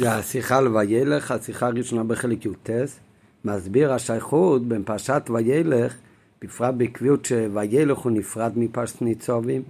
[0.00, 2.70] זה השיחה על וילך, השיחה הראשונה בחלק י"ט,
[3.44, 5.94] מסביר השייכות בין פרשת וילך,
[6.42, 9.62] בפרט בקביעות שוילך הוא נפרד מפרשת ניצובים,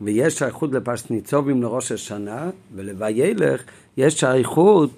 [0.00, 3.62] ויש שייכות לפרשת ניצובים לראש השנה, ולוילך
[3.96, 4.90] יש שייכות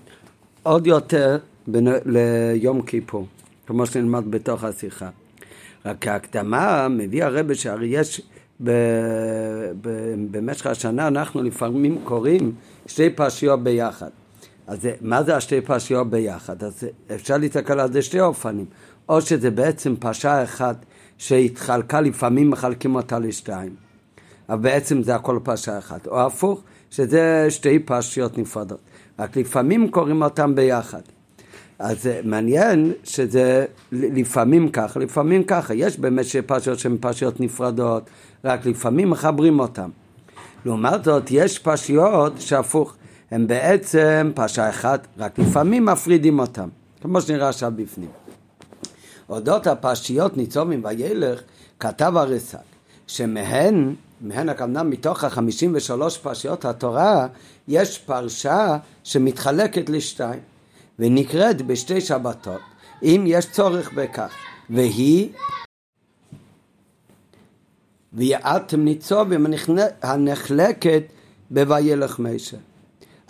[0.62, 3.26] עוד יותר בין, ליום כיפור,
[3.66, 5.08] כמו שנלמד בתוך השיחה.
[5.84, 8.20] רק כהקדמה מביא הרבה שהרי יש
[8.64, 8.70] ב,
[9.80, 12.52] ב, במשך השנה אנחנו לפעמים קוראים
[12.86, 14.10] שתי פרשיות ביחד.
[14.70, 16.64] אז מה זה השתי פרשיות ביחד?
[16.64, 18.66] אז אפשר להסתכל על זה שתי אופנים.
[19.08, 20.84] או שזה בעצם פרשה אחת
[21.18, 23.74] שהתחלקה, לפעמים מחלקים אותה לשתיים.
[24.48, 26.06] אבל בעצם זה הכל פרשה אחת.
[26.06, 26.60] או הפוך,
[26.90, 28.78] שזה שתי פרשיות נפרדות.
[29.18, 31.02] רק לפעמים קוראים אותם ביחד.
[31.78, 35.74] אז מעניין שזה לפעמים ככה, לפעמים ככה.
[35.74, 38.10] יש באמת פרשיות שהן פרשיות נפרדות,
[38.44, 39.88] רק לפעמים מחברים אותן.
[40.64, 42.96] לעומת זאת, יש פרשיות שהפוך.
[43.30, 46.68] הם בעצם פרשה אחת, רק לפעמים מפרידים אותם,
[47.02, 48.10] כמו שנראה עכשיו בפנים.
[49.28, 51.40] אודות הפרשיות ניצובים וילך,
[51.80, 52.58] כתב הרס"ג,
[53.06, 57.26] שמהן, מהן הכוונה מתוך החמישים ושלוש פרשיות התורה,
[57.68, 60.40] יש פרשה שמתחלקת לשתיים,
[60.98, 62.60] ונקראת בשתי שבתות,
[63.02, 64.32] אם יש צורך בכך,
[64.70, 65.28] והיא
[68.12, 69.46] ויעתם ניצובים
[70.02, 71.02] הנחלקת
[71.50, 72.56] בוילך משה.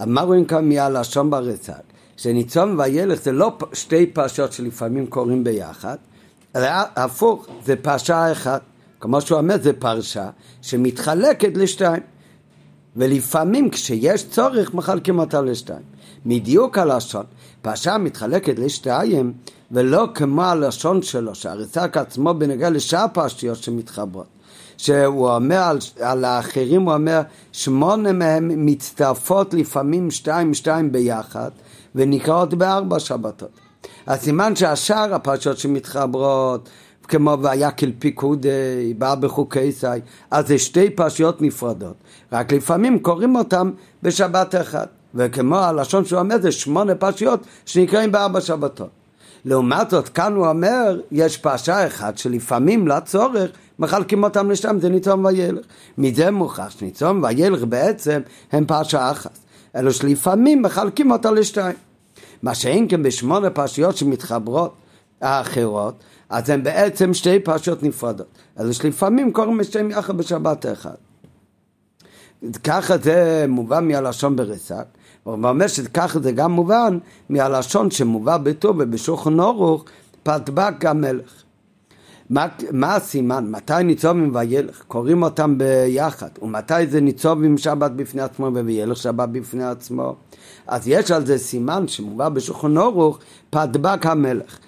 [0.07, 1.73] מה רואים כאן מהלשון ברצג?
[2.17, 5.97] שניצום וילך זה לא שתי פרשות שלפעמים קוראים ביחד,
[6.57, 8.63] אלא הפוך, זה פרשה אחת.
[9.01, 10.31] כמו שהוא אומר, זה פרשה
[10.63, 12.03] שמתחלקת לשתיים.
[12.97, 15.83] ולפעמים כשיש צורך מחלקים אותה לשתיים.
[16.27, 17.25] מדיוק הלשון,
[17.63, 19.33] פרשה מתחלקת לשתיים
[19.71, 24.27] ולא כמו הלשון שלו, שהריסק עצמו בנוגע לשאר פרשיות שמתחברות.
[24.83, 27.21] שהוא אומר על, על האחרים, הוא אומר
[27.53, 31.51] שמונה מהם מצטרפות לפעמים שתיים שתיים ביחד
[31.95, 33.51] ונקראות בארבע שבתות.
[34.07, 36.69] אז סימן שהשאר הפרשות שמתחברות
[37.09, 39.87] כמו והיה כלפיקודי, בא בחוקי סי,
[40.31, 41.95] אז זה שתי פרשיות נפרדות,
[42.33, 43.71] רק לפעמים קוראים אותם
[44.03, 49.00] בשבת אחת, וכמו הלשון שהוא אומר זה שמונה פרשיות שנקראים בארבע שבתות.
[49.45, 55.25] לעומת זאת, כאן הוא אומר, יש פרשה אחת שלפעמים לצורך מחלקים אותם לשם, זה ניצום
[55.25, 55.67] וילך.
[55.99, 58.21] מזה מוכח שניצום וילך בעצם
[58.53, 59.39] הם פרשה אחת.
[59.77, 61.77] אלו שלפעמים מחלקים אותה לשתיים.
[62.43, 64.75] מה שאין כן בשמונה פרשיות שמתחברות
[65.21, 65.95] האחרות,
[66.29, 68.27] אז הן בעצם שתי פרשיות נפרדות.
[68.61, 70.95] אלו שלפעמים קוראים לשתיים יחד בשבת אחד.
[72.65, 74.85] ככה זה מובן מהלשון ברסק.
[75.25, 76.99] הוא אומר שככה זה גם מובן
[77.29, 79.85] מהלשון שמובא בטוב ובשולחן אורוך
[80.23, 81.43] פתבק המלך.
[82.31, 83.51] מה, מה הסימן?
[83.51, 84.83] מתי ניצובים וילך?
[84.89, 86.29] קוראים אותם ביחד.
[86.43, 90.15] ומתי זה ניצובים שבת בפני עצמו וילך שבת בפני עצמו?
[90.67, 93.19] אז יש על זה סימן שמובא בשולחן אורוך
[93.51, 94.59] פתבק המלך.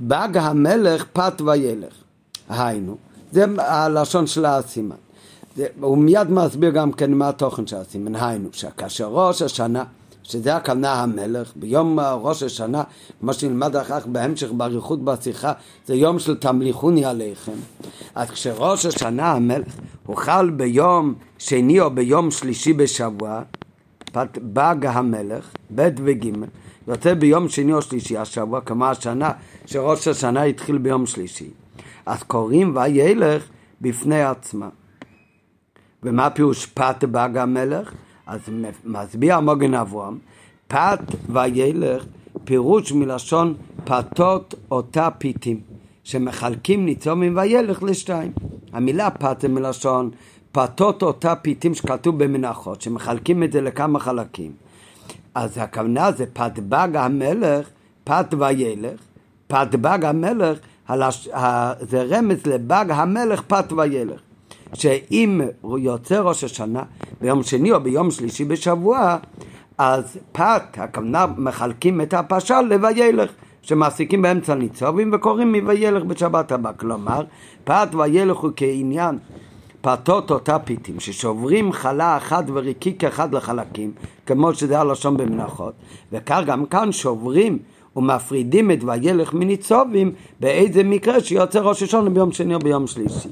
[0.00, 1.92] בג המלך פת וילך.
[2.48, 2.96] היינו,
[3.32, 4.96] זה הלשון של הסימן.
[5.80, 8.14] הוא מיד מסביר גם כן מה התוכן של הסימן.
[8.14, 9.84] היינו, שכאשר ראש השנה
[10.28, 12.82] שזה הכוונה המלך, ביום ראש השנה,
[13.20, 15.52] כמו שנלמד אחר כך בהמשך באריכות בשיחה,
[15.86, 17.52] זה יום של תמליכוני עליכם.
[18.14, 19.74] אז כשראש השנה המלך
[20.06, 23.42] הוא חל ביום שני או ביום שלישי בשבוע,
[24.42, 26.30] בא המלך, ב' וג',
[26.88, 29.30] יוצא ביום שני או שלישי השבוע, כמו השנה,
[29.66, 31.50] שראש השנה התחיל ביום שלישי.
[32.06, 33.42] אז קוראים וילך
[33.80, 34.68] בפני עצמה.
[36.02, 37.92] ומה פירוש פת בא המלך?
[38.28, 38.40] אז
[38.84, 40.18] מסביר המוגן אברהם,
[40.68, 42.04] פת וילך
[42.44, 45.60] פירוש מלשון פתות אותה פיתים,
[46.04, 48.32] שמחלקים ניצומים וילך לשתיים.
[48.72, 50.10] המילה פת זה מלשון
[50.52, 54.52] פתות אותה פיתים שכתוב במנחות, שמחלקים את זה לכמה חלקים.
[55.34, 57.68] אז הכוונה זה פת בג המלך,
[58.04, 59.00] פת וילך,
[59.46, 60.58] פת בג המלך,
[60.88, 61.28] הלש...
[61.80, 64.20] זה רמז לבג המלך פת וילך.
[64.74, 65.40] שאם
[65.78, 66.82] יוצא ראש השנה
[67.20, 69.16] ביום שני או ביום שלישי בשבוע,
[69.78, 73.30] אז פת, הכוונה מחלקים את הפרשה לוילך,
[73.62, 76.72] שמעסיקים באמצע ניצובים וקוראים מוילך בשבת הבא.
[76.76, 77.24] כלומר,
[77.64, 79.18] פת וילך הוא כעניין
[79.80, 83.92] פתות אותה פיתים, ששוברים חלה אחת וריקיק אחד לחלקים,
[84.26, 85.74] כמו שזה הלשון במנחות,
[86.12, 87.58] וכך גם כאן שוברים
[87.96, 93.28] ומפרידים את וילך מניצובים באיזה מקרה שיוצא ראש השונה ביום שני או ביום שלישי.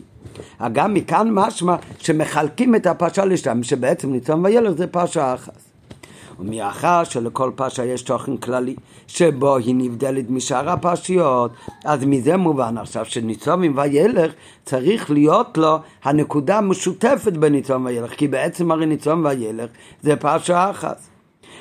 [0.72, 5.66] גם מכאן משמע שמחלקים את הפרשה לשתיים, שבעצם ניצום וילך זה פרשה אחת.
[6.40, 11.50] ומאחר שלכל פרשה יש תוכן כללי שבו היא נבדלת משאר הפרשיות,
[11.84, 14.32] אז מזה מובן עכשיו שניצומים וילך
[14.64, 19.70] צריך להיות לו הנקודה המשותפת בניצום וילך, כי בעצם הרי ניצום וילך
[20.02, 21.15] זה פרשה אחת.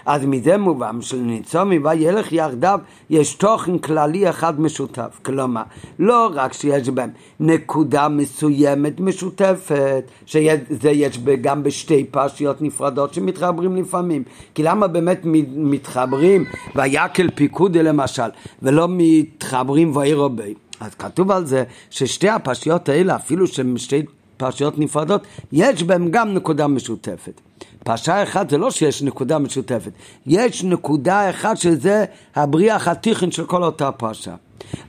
[0.05, 2.79] אז מזה מובן שלניצומים וילך יחדיו
[3.09, 5.19] יש תוכן כללי אחד משותף.
[5.25, 5.61] כלומר,
[5.99, 7.09] לא רק שיש בהם
[7.39, 14.23] נקודה מסוימת משותפת, שזה יש גם בשתי פרשיות נפרדות שמתחברים לפעמים.
[14.55, 15.21] כי למה באמת
[15.55, 18.29] מתחברים ויקל פיקודי למשל,
[18.61, 20.53] ולא מתחברים ואירו בי?
[20.79, 24.01] אז כתוב על זה ששתי הפרשיות האלה, אפילו שהן שתי
[24.37, 27.41] פרשיות נפרדות, יש בהן גם נקודה משותפת.
[27.85, 29.91] פרשה אחת זה לא שיש נקודה משותפת,
[30.25, 32.05] יש נקודה אחת שזה
[32.35, 34.35] הבריח התיכון של כל אותה פרשה.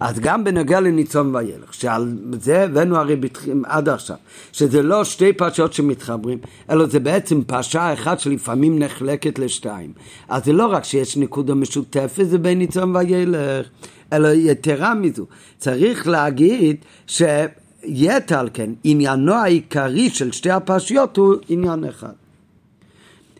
[0.00, 4.16] אז גם בנוגע לניצום וילך, שעל זה הבאנו הרי בתחים, עד עכשיו,
[4.52, 6.38] שזה לא שתי פרשות שמתחברים,
[6.70, 9.92] אלא זה בעצם פרשה אחת שלפעמים נחלקת לשתיים.
[10.28, 13.66] אז זה לא רק שיש נקודה משותפת, זה בין ניצום וילך,
[14.12, 15.26] אלא יתרה מזו,
[15.58, 16.76] צריך להגיד
[17.06, 22.25] שיתר על כן, עניינו העיקרי של שתי הפרשיות הוא עניין אחד.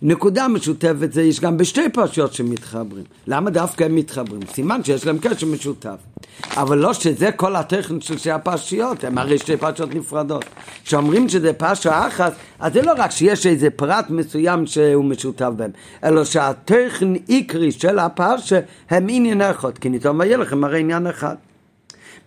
[0.03, 3.05] נקודה משותפת זה יש גם בשתי פרשיות שמתחברים.
[3.27, 4.41] למה דווקא הם מתחברים?
[4.53, 5.97] סימן שיש להם קשר משותף.
[6.57, 10.45] אבל לא שזה כל הטכן של שתי הפרשיות, הם הרי שתי פרשיות נפרדות.
[10.85, 15.71] כשאומרים שזה פרשה אחת, אז זה לא רק שיש איזה פרט מסוים שהוא משותף בהם,
[16.05, 18.61] אלא שהטכן עיקרי של הפרשה
[18.91, 21.35] הם עניין אחד, כי ניתן ויהיה לכם הרי עניין אחד.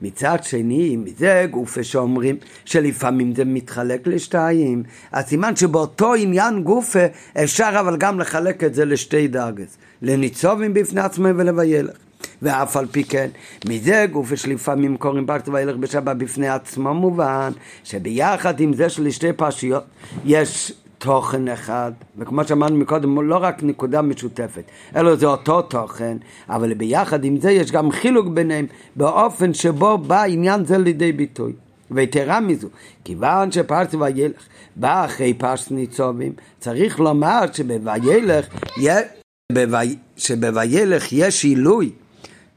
[0.01, 2.35] מצד שני, מזה גופה שאומרים
[2.65, 7.05] שלפעמים זה מתחלק לשתיים, אז סימן שבאותו עניין גופה
[7.43, 11.97] אפשר אבל גם לחלק את זה לשתי דרגס, לניצובים בפני עצמם ולווילך.
[12.41, 13.29] ואף על פי כן,
[13.65, 17.51] מזה גופה שלפעמים קוראים פרשת וילך בשבת בפני עצמו מובן
[17.83, 19.83] שביחד עם זה של שתי פרשיות
[20.25, 24.63] יש תוכן אחד, וכמו שאמרנו מקודם, לא רק נקודה משותפת,
[24.95, 26.17] אלא זה אותו תוכן,
[26.49, 28.65] אבל ביחד עם זה יש גם חילוק ביניהם
[28.95, 31.53] באופן שבו בא עניין זה לידי ביטוי.
[31.91, 32.67] ויתרה מזו,
[33.03, 34.41] כיוון שפרס וילך
[34.75, 38.45] בא אחרי פרס ניצובים, צריך לומר שבוילך,
[40.17, 41.91] שבוילך יש עילוי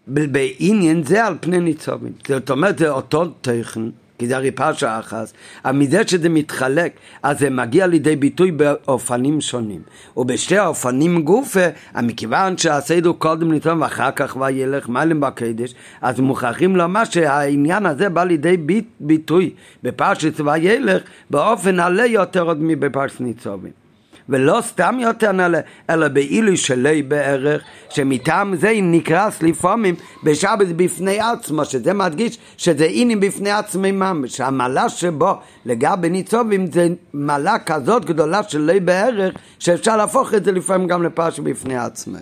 [0.06, 2.12] בעניין זה על פני ניצובים.
[2.28, 3.80] זאת אומרת, זה אותו תוכן.
[4.22, 5.32] כי זה הרי פרשה אחת,
[5.64, 6.92] אבל מזה שזה מתחלק,
[7.22, 9.80] אז זה מגיע לידי ביטוי באופנים שונים.
[10.16, 11.66] ובשתי האופנים גופה,
[12.02, 18.24] מכיוון שהסדר קודם ניתן ואחר כך וילך מעלים בקדש, אז מוכרחים לומר שהעניין הזה בא
[18.24, 19.50] לידי ביט, ביטוי
[19.82, 23.81] בפרשת וילך באופן עלה יותר עוד מבפרשת ניצובים.
[24.28, 25.60] ולא סתם יותר נעלה,
[25.90, 33.20] אלא באילו שלי בערך, שמטעם זה נקרס לפעמים בשבת בפני עצמו, שזה מדגיש שזה אינים
[33.20, 33.50] בפני
[33.92, 35.34] ממש, שהמעלה שבו
[35.64, 41.02] לגבי ניצובים זה מעלה כזאת גדולה של לי בערך, שאפשר להפוך את זה לפעמים גם
[41.02, 42.18] לפרש בפני עצמי.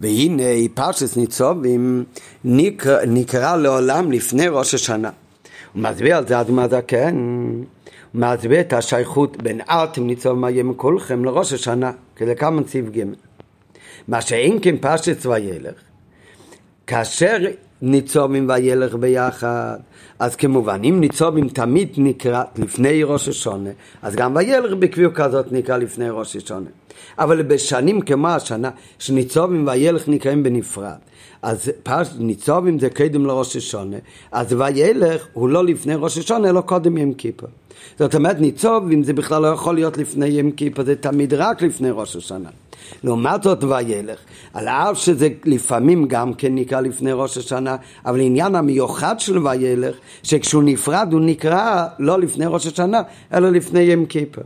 [0.00, 0.42] והנה
[0.74, 2.04] פרשת ניצובים
[2.44, 5.10] נקרא, נקרא לעולם לפני ראש השנה.
[5.72, 7.14] הוא מסביר על זה אדמה זקן.
[8.14, 13.04] מסביר את השייכות בין ארתם ניצוב מאיים כולכם לראש השנה, כדקמן ציב ג'
[14.08, 15.74] מה שאין כן פשט וילך,
[16.86, 17.38] כאשר
[17.82, 19.76] ניצובים וילך ביחד,
[20.18, 23.70] אז כמובן, אם ניצובים תמיד נקרא לפני ראש השונה,
[24.02, 26.70] אז גם וילך בקביעות כזאת נקרא לפני ראש השונה.
[27.20, 30.98] אבל בשנים כמו השנה, שניצובים וילך נקראים בנפרד.
[31.42, 33.96] אז פרש ניצובים זה קדם לראש השונה,
[34.32, 37.46] אז וילך הוא לא לפני ראש השונה, אלא קודם ים כיפר.
[37.98, 41.62] זאת אומרת, ניצוב, אם זה בכלל לא יכול להיות לפני ים כיפה, זה תמיד רק
[41.62, 42.48] לפני ראש השנה.
[43.04, 44.18] לעומת זאת וילך,
[44.54, 49.96] על אף שזה לפעמים גם כן נקרא לפני ראש השנה, אבל עניין המיוחד של וילך,
[50.22, 53.02] שכשהוא נפרד הוא נקרא לא לפני ראש השנה,
[53.34, 54.42] אלא לפני ים כיפה.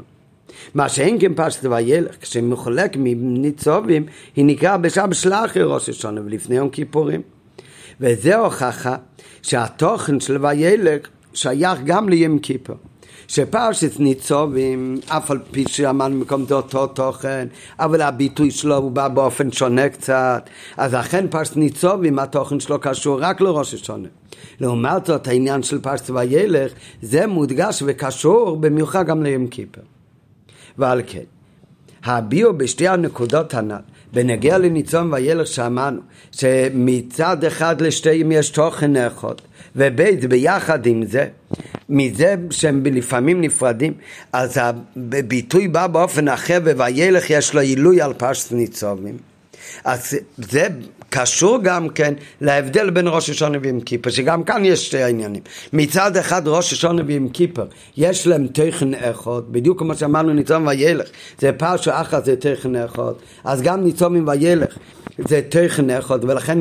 [0.74, 4.06] מה שאין כן פשט וילך, כשמחולק מניצובים,
[4.36, 7.22] היא נקרא בשעה שלאחרי ראש השנה ולפני יום כיפורים.
[8.00, 8.96] וזה הוכחה
[9.42, 12.76] שהתוכן של וילך שייך גם לים כיפור.
[13.28, 19.08] שפרשת ניצובים, אף על פי שאמרנו מקום זה אותו תוכן, אבל הביטוי שלו הוא בא
[19.08, 24.08] באופן שונה קצת, אז אכן פרשת ניצובים, התוכן שלו קשור רק לראש השונה.
[24.60, 29.93] לעומת זאת, העניין של פרשת וילך, זה מודגש וקשור במיוחד גם ליום כיפר.
[30.78, 31.20] ועל כן,
[32.04, 33.76] הביאו בשתי הנקודות הנ"ל,
[34.12, 36.00] בנגיע לניצום וילך שאמרנו,
[36.32, 39.34] שמצד אחד לשתיהם יש תוכן אחד,
[39.76, 41.26] ובית ביחד עם זה,
[41.88, 43.92] מזה שהם לפעמים נפרדים,
[44.32, 49.16] אז הביטוי בא באופן אחר, ווילך יש לו עילוי על פשט ניצובים.
[49.84, 50.68] אז זה
[51.16, 55.42] קשור גם כן להבדל בין ראש השונה ויום כיפר, שגם כאן יש שתי עניינים.
[55.72, 57.66] מצד אחד ראש השונה ויום כיפר,
[57.96, 61.06] יש להם תכן אחד, בדיוק כמו שאמרנו ניצום וילך,
[61.38, 63.12] זה פרשו אחת זה תכן אחד,
[63.44, 64.76] אז גם ניצומים וילך
[65.18, 66.58] זה תכן אחד, ולכן,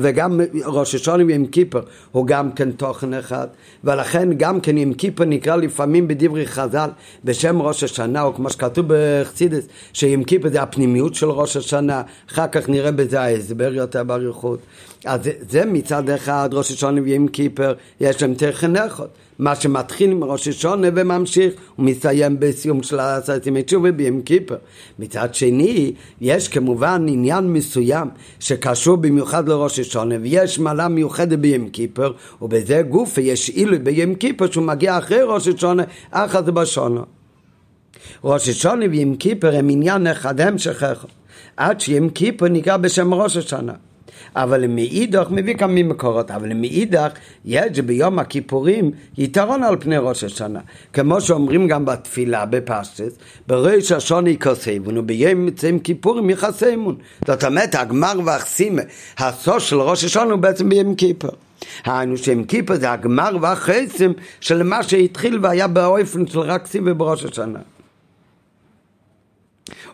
[0.00, 1.80] וגם ראש השונה ויום כיפר
[2.12, 3.46] הוא גם כן תוכן אחד,
[3.84, 6.90] ולכן גם כן יום כיפר נקרא לפעמים בדברי חז"ל
[7.24, 12.46] בשם ראש השנה, או כמו שכתוב בחסידס, שיום כיפר זה הפנימיות של ראש השנה, אחר
[12.48, 14.58] כך נראה בזה ההסבר יותר באריכות.
[15.04, 19.06] אז זה, זה מצד אחד ראש השונה ויום כיפר, יש להם תכן אחד.
[19.38, 24.56] מה שמתחיל עם ראש השונה וממשיך ומסתיים בסיום של עשרת ימי תשובה ביום כיפר.
[24.98, 28.08] מצד שני, יש כמובן עניין מסוים
[28.40, 32.12] שקשור במיוחד לראש השונה ויש מעלה מיוחדת ביום כיפר
[32.42, 35.82] ובזה גוף יש עילוי ביום כיפר שהוא מגיע אחרי ראש השונה,
[36.44, 37.02] זה בשונה.
[38.24, 41.08] ראש השונה ויום כיפר הם עניין אחד המשך אחד.
[41.56, 43.72] עד שיום כיפר נקרא בשם ראש השנה.
[44.36, 47.10] אבל מאידך מביא כמה מקורות, אבל מאידך
[47.44, 50.60] יש ביום הכיפורים יתרון על פני ראש השנה.
[50.92, 56.96] כמו שאומרים גם בתפילה בפשטס, בראש השונה יכוסבון וביום יום כיפורים יכסמון.
[57.26, 58.82] זאת אומרת, הגמר והחסימה,
[59.18, 61.30] הסוף של ראש השנה הוא בעצם ביום כיפור.
[61.84, 67.24] היינו שיום כיפור זה הגמר והחסם של מה שהתחיל והיה באופן של רק סיבה בראש
[67.24, 67.58] השנה.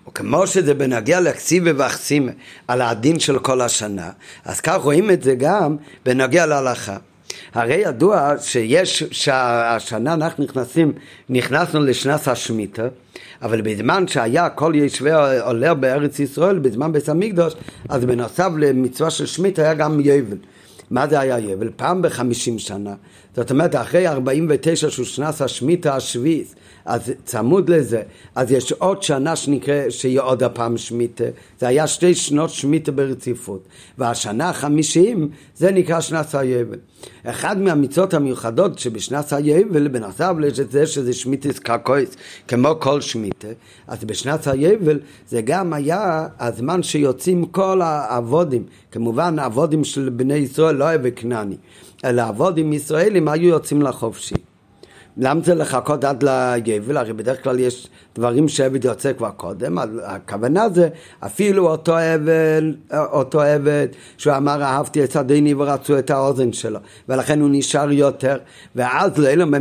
[0.09, 2.33] וכמו שזה בנגיע לכסיבה ואחסימה
[2.69, 4.11] על הדין של כל השנה,
[4.45, 6.97] אז כך רואים את זה גם בנגיע להלכה.
[7.55, 10.93] הרי ידוע שיש, שהשנה אנחנו נכנסים,
[11.29, 12.89] נכנסנו לשנת השמיטה,
[13.43, 17.55] אבל בזמן שהיה כל ישבי עולה בארץ ישראל, בזמן בית המקדוש,
[17.89, 20.37] אז בנוסף למצווה של שמיטה היה גם יבל.
[20.91, 21.71] מה זה היה יבל?
[21.77, 22.95] פעם בחמישים שנה.
[23.37, 28.03] זאת אומרת, אחרי ארבעים ותשע של שנת השמיטה השביעית, אז צמוד לזה,
[28.35, 31.25] אז יש עוד שנה שנקרא, שיהיה עוד הפעם שמיטה,
[31.61, 36.79] זה היה שתי שנות שמיטה ברציפות, והשנה החמישים זה נקרא שנת היבל.
[37.25, 42.17] אחד מהמצוות המיוחדות שבשנת היבל, בנוסף לזה שזה שמיטיס קרקויס,
[42.49, 43.49] כמו כל שמיטה,
[43.87, 50.77] אז בשנת היבל זה גם היה הזמן שיוצאים כל העבודים, כמובן העבודים של בני ישראל,
[50.77, 51.57] לא היה וכנעני,
[52.05, 54.35] אלא העבודים ישראלים היו יוצאים לחופשי.
[55.17, 56.97] למה זה לחכות עד ליבל?
[56.97, 60.89] הרי בדרך כלל יש דברים שעבד יוצא כבר קודם, הכוונה זה
[61.21, 66.79] אפילו אותו עבד, אותו עבד שהוא אמר אהבתי את עדיני ורצו את האוזן שלו
[67.09, 68.37] ולכן הוא נשאר יותר
[68.77, 69.13] ואז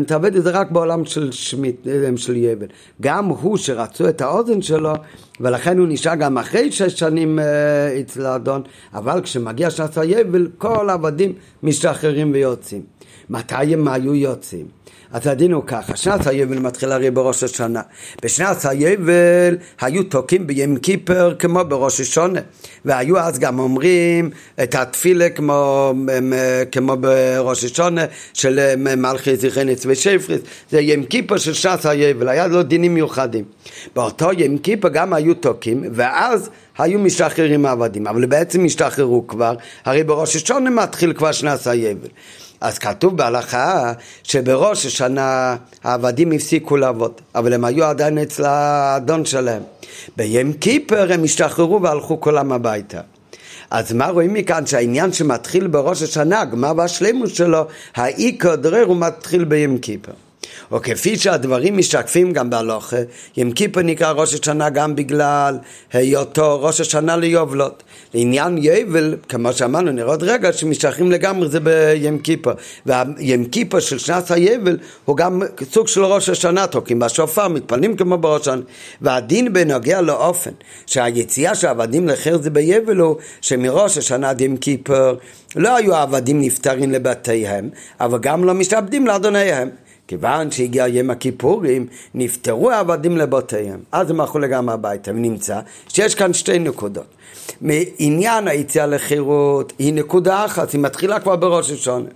[0.08, 2.68] תעבד את זה רק בעולם של שמית, של יבל
[3.02, 4.94] גם הוא שרצו את האוזן שלו
[5.40, 8.62] ולכן הוא נשאר גם אחרי שש שנים אה, אצל האדון
[8.94, 11.34] אבל כשמגיע שנת היבל כל העבדים
[11.64, 12.82] משתחררים ויוצאים
[13.30, 14.83] מתי הם היו יוצאים?
[15.14, 17.82] אז הדין הוא ככה, שנת היבל מתחיל הרי בראש השנה.
[18.24, 22.40] בשנת היבל היו תוקעים ביום כיפר כמו בראש השונה.
[22.86, 24.30] והיו אז גם אומרים
[24.64, 25.94] את התפילה כמו,
[26.72, 30.42] כמו בראש השונה של מלכי זיכרנס ושפריס.
[30.72, 33.44] זה יום כיפר של שנת היבל, היה לו דינים מיוחדים.
[33.96, 39.56] באותו יום כיפר גם היו תוקעים, ואז היו משתחררים העבדים, אבל בעצם השתחררו כבר,
[39.86, 42.08] הרי בראש השונה מתחיל כבר שנת היבל.
[42.64, 43.94] אז כתוב בהלכה
[44.24, 49.62] שבראש השנה העבדים הפסיקו לעבוד, אבל הם היו עדיין אצל האדון שלהם.
[50.18, 53.02] ביום כיפר הם השתחררו והלכו כולם הביתה.
[53.72, 54.66] אז מה רואים מכאן?
[54.66, 57.66] שהעניין שמתחיל בראש השנה, הגמר והשלימות שלו,
[57.96, 60.12] העיקר דרר הוא מתחיל ביום כיפר.
[60.74, 62.98] או כפי שהדברים משתקפים גם בהלוכה,
[63.38, 65.58] יום כיפר נקרא ראש השנה גם בגלל
[65.94, 67.84] היותו ראש השנה ליובלות.
[68.14, 72.54] לעניין יבל, כמו שאמרנו, נראה עוד רגע שמשתייכים לגמרי זה ביום כיפר.
[72.86, 78.18] והיום כיפר של שנת היבל הוא גם סוג של ראש השנה, תוקעים בשופר, מתפללים כמו
[78.18, 78.62] בראש השנה.
[79.02, 80.52] והדין בנוגע לאופן
[80.86, 85.16] שהיציאה של העבדים לחיר זה ביבל הוא שמראש השנה עד יום כיפר
[85.56, 89.70] לא היו העבדים נפטרים לבתיהם, אבל גם לא משתעבדים לאדוניהם.
[90.08, 93.80] כיוון שהגיע יום הכיפורים, נפטרו העבדים לבתיהם.
[93.92, 97.06] אז הם הלכו לגמרי הביתה, ונמצא שיש כאן שתי נקודות.
[97.62, 102.10] מעניין היציאה לחירות היא נקודה אחת, היא מתחילה כבר בראש השונה.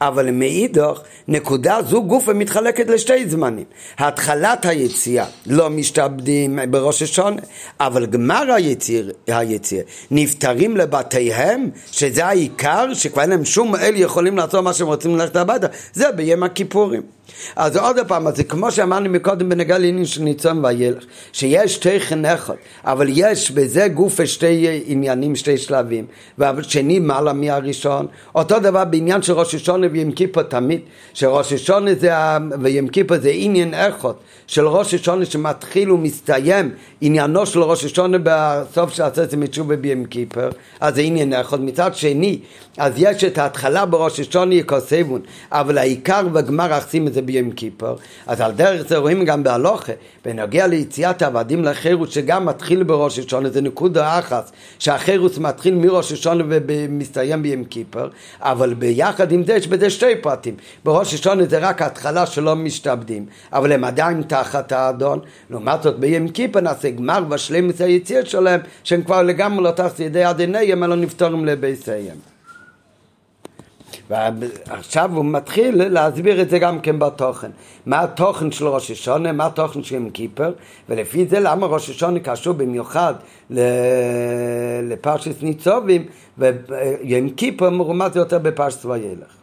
[0.00, 3.64] אבל מאידך, נקודה זו גופה מתחלקת לשתי זמנים.
[3.98, 7.42] התחלת היציאה לא משתעבדים בראש השונה,
[7.80, 14.64] אבל גמר היציאה, היציאה נפטרים לבתיהם, שזה העיקר, שכבר אין להם שום אל יכולים לעשות
[14.64, 17.15] מה שהם רוצים ללכת הביתה, זה ביום הכיפורים.
[17.56, 22.54] אז עוד פעם, זה כמו שאמרנו מקודם בנגע לעניין של ניצון וילך, שיש תכן אחד,
[22.84, 26.06] אבל יש בזה גוף שתי עניינים, שתי שלבים,
[26.38, 30.80] והשני מעלה מהראשון, אותו דבר בעניין של ראש השונה ויום כיפור תמיד,
[31.14, 32.12] שראש השונה זה,
[32.60, 34.12] ויום כיפור זה עניין אחד
[34.46, 40.48] של ראש השונה שמתחיל ומסתיים, עניינו של ראש השונה בסוף של עשרת מתשובה ביום כיפור,
[40.80, 41.60] אז זה עניין אחד.
[41.60, 42.38] מצד שני,
[42.78, 45.20] אז יש את ההתחלה בראש השונה יקוסבון,
[45.52, 47.96] אבל העיקר והגמר עושים את זה ביום כיפור,
[48.26, 49.92] אז על דרך זה רואים גם בהלוכה,
[50.24, 56.44] בנוגע ליציאת העבדים לחירות שגם מתחיל בראש השונה, זה נקודה אחת, שהחירות מתחיל מראש השונה
[56.48, 58.06] ומסתיים ביום כיפור,
[58.40, 60.54] אבל ביחד עם זה יש בזה שתי פרטים,
[60.84, 65.18] בראש השונה זה רק התחלה שלא משתעבדים, אבל הם עדיין תחת האדון,
[65.50, 70.30] לעומת זאת ביום כיפור נעשה גמר ושלמת היציאה שלהם, שהם כבר לגמרי לא תחת ידי
[70.30, 72.35] אדוניהם, אלא נפטרים לבייסיהם.
[74.10, 77.50] ועכשיו הוא מתחיל להסביר את זה גם כן בתוכן.
[77.86, 80.52] מה התוכן של ראש השונה, מה התוכן של יום כיפר,
[80.88, 83.14] ולפי זה למה ראש השונה קשור במיוחד
[84.82, 86.06] לפרשת ניצובים,
[86.38, 89.36] ויום כיפר מרומז יותר בפרשת וילך.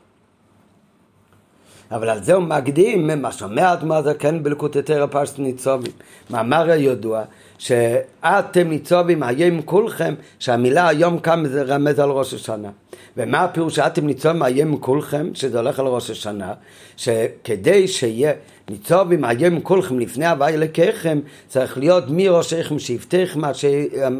[1.91, 5.91] אבל על זה הוא מקדים מה שאומר אדמה זקן בלקוט יותר הפרשת ניצובים.
[6.29, 7.21] מאמר הידוע
[7.57, 12.69] שאתם ניצובים היום כולכם, שהמילה היום כאן זה רמז על ראש השנה.
[13.17, 16.53] ומה הפירוש שאתם ניצובים היום כולכם, שזה הולך על ראש השנה,
[16.97, 18.31] שכדי שיהיה
[18.69, 23.41] ניצובים היום כולכם לפני הווי אלוקיכם, צריך להיות מראשיכם שבטיכם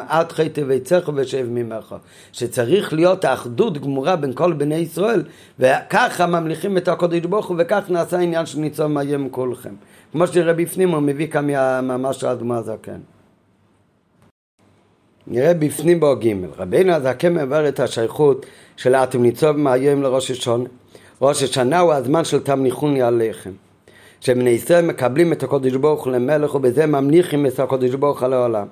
[0.07, 1.95] עד חי תביצך ושב ממך.
[2.31, 5.23] שצריך להיות האחדות גמורה בין כל בני ישראל,
[5.59, 9.73] וככה ממליכים את הקודש ברוך הוא, וכך נעשה העניין של ניצובים היום כולכם.
[10.11, 11.47] כמו שנראה בפנים, הוא מביא כאן
[12.11, 12.99] של האדמה הזקן.
[15.27, 18.45] נראה בפנים בו ג' רבינו הזקן מעבר את השייכות
[18.77, 20.63] של אתם ניצוב מהיום לראש השונה.
[21.21, 23.51] ראש השנה הוא הזמן של תמניחוני עליכם.
[24.21, 28.67] שבני ישראל מקבלים את הקודש ברוך הוא למלך ובזה ממליכים את הקודש ברוך על העולם.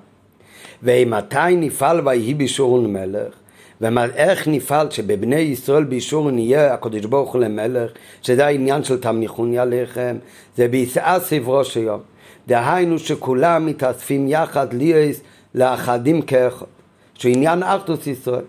[0.82, 3.34] ומתי נפעל ויהי בישורון מלך?
[3.80, 7.90] ואיך נפעל שבבני ישראל בישורון יהיה הקודש ברוך הוא למלך?
[8.22, 10.16] שזה העניין של תמניחוני עליכם.
[10.56, 12.00] זה בישאה סברו של יום.
[12.48, 15.20] דהיינו שכולם מתאספים יחד ליאס
[15.54, 16.66] לאחדים כאחד.
[17.14, 18.44] שהוא עניין אחדוס ישראל.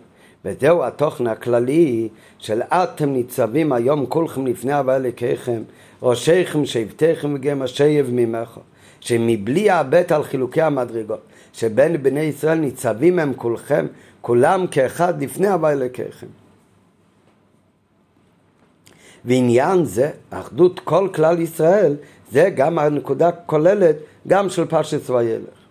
[0.46, 5.64] וזהו התוכן הכללי של אתם ניצבים היום כולכם לפני הבא אלוקיכם,
[6.02, 8.60] ראשיכם, שבטיכם וגם השייב ממך,
[9.00, 11.20] שמבלי הבט על חילוקי המדרגות,
[11.54, 13.86] שבין בני ישראל ניצבים הם כולכם,
[14.22, 16.28] כולם כאחד לפני הבא אלוקיכם.
[19.26, 21.96] ועניין זה, אחדות כל כלל ישראל,
[22.32, 23.96] זה גם הנקודה כוללת
[24.28, 25.63] גם של פרשת וילך.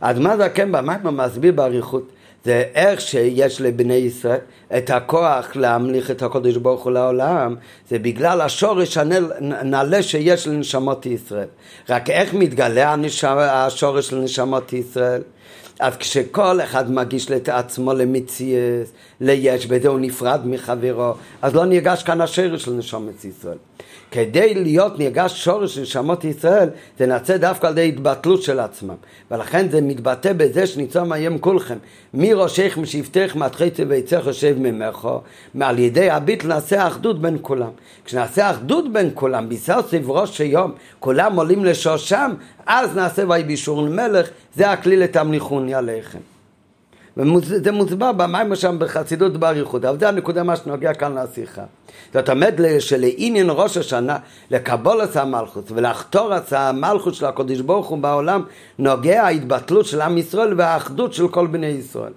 [0.00, 2.12] אז מה זה כן במים מסביר באריכות
[2.44, 4.38] זה איך שיש לבני ישראל
[4.76, 7.54] את הכוח להמליך את הקודש ברוך הוא לעולם,
[7.88, 11.48] זה בגלל השורש הנעלה שיש לנשמות ישראל.
[11.88, 12.94] רק איך מתגלה
[13.36, 15.22] השורש לנשמות ישראל?
[15.80, 18.88] אז כשכל אחד מגיש את עצמו למציאות,
[19.20, 21.12] ליש, בזה הוא נפרד מחברו,
[21.42, 23.58] אז לא נרגש כאן השרש של נשמת ישראל.
[24.10, 28.94] כדי להיות נרגש שורש של נשמות ישראל, זה נעשה דווקא על ידי התבטלות של עצמם.
[29.30, 31.78] ולכן זה מתבטא בזה שניצור מאיים כולכם.
[32.14, 35.20] מראשך משבטך מתחי ויצא חושב ממךו,
[35.60, 37.70] על ידי הביט נעשה אחדות בין כולם.
[38.04, 42.30] כשנעשה אחדות בין כולם, בישר סברו של יום, כולם עולים לשושם,
[42.72, 46.18] אז נעשה ויהי בישורון מלך, זה הכלי לתמליכוני עליכם.
[47.16, 51.62] וזה מוסבר במים שם בחסידות באריכות, אבל זה הנקודה מה שנוגע כאן לשיחה.
[52.14, 54.18] זאת אומרת שלעניין ראש השנה,
[54.50, 58.42] לקבול את המלכות ולחתור את המלכות של הקודש ברוך הוא בעולם,
[58.78, 62.12] נוגע ההתבטלות של עם ישראל והאחדות של כל בני ישראל.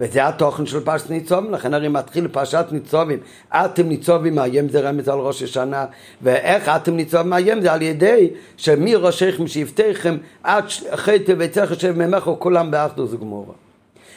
[0.00, 3.18] וזה התוכן של פרשת ניצובים, לכן הרי מתחיל פרשת ניצובים.
[3.54, 5.86] אתם ניצובים מאיים זה רמז על ראש השנה,
[6.22, 12.70] ואיך אתם ניצובים מאיים זה על ידי שמראשיכם שבטיכם עד חטא וצריך לשב ממך כולם
[12.70, 13.54] באחדות גמורה.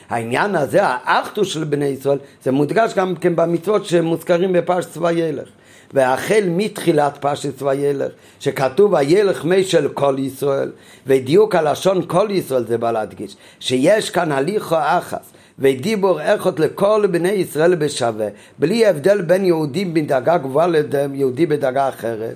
[0.10, 5.48] העניין הזה, האחדוס של בני ישראל, זה מודגש גם כן במצוות שמוזכרים בפרשת צבא ילך.
[5.93, 10.72] והחל מתחילת פרשת צבא ילך, שכתוב הילך מי של כל ישראל,
[11.08, 17.30] ודיוק הלשון כל ישראל זה בא להדגיש, שיש כאן הליכו אחס, ודיבור איכות לכל בני
[17.30, 18.28] ישראל בשווה,
[18.60, 22.36] בלי הבדל בין יהודים בדרגה גבוהה ליהודי בדרגה אחרת.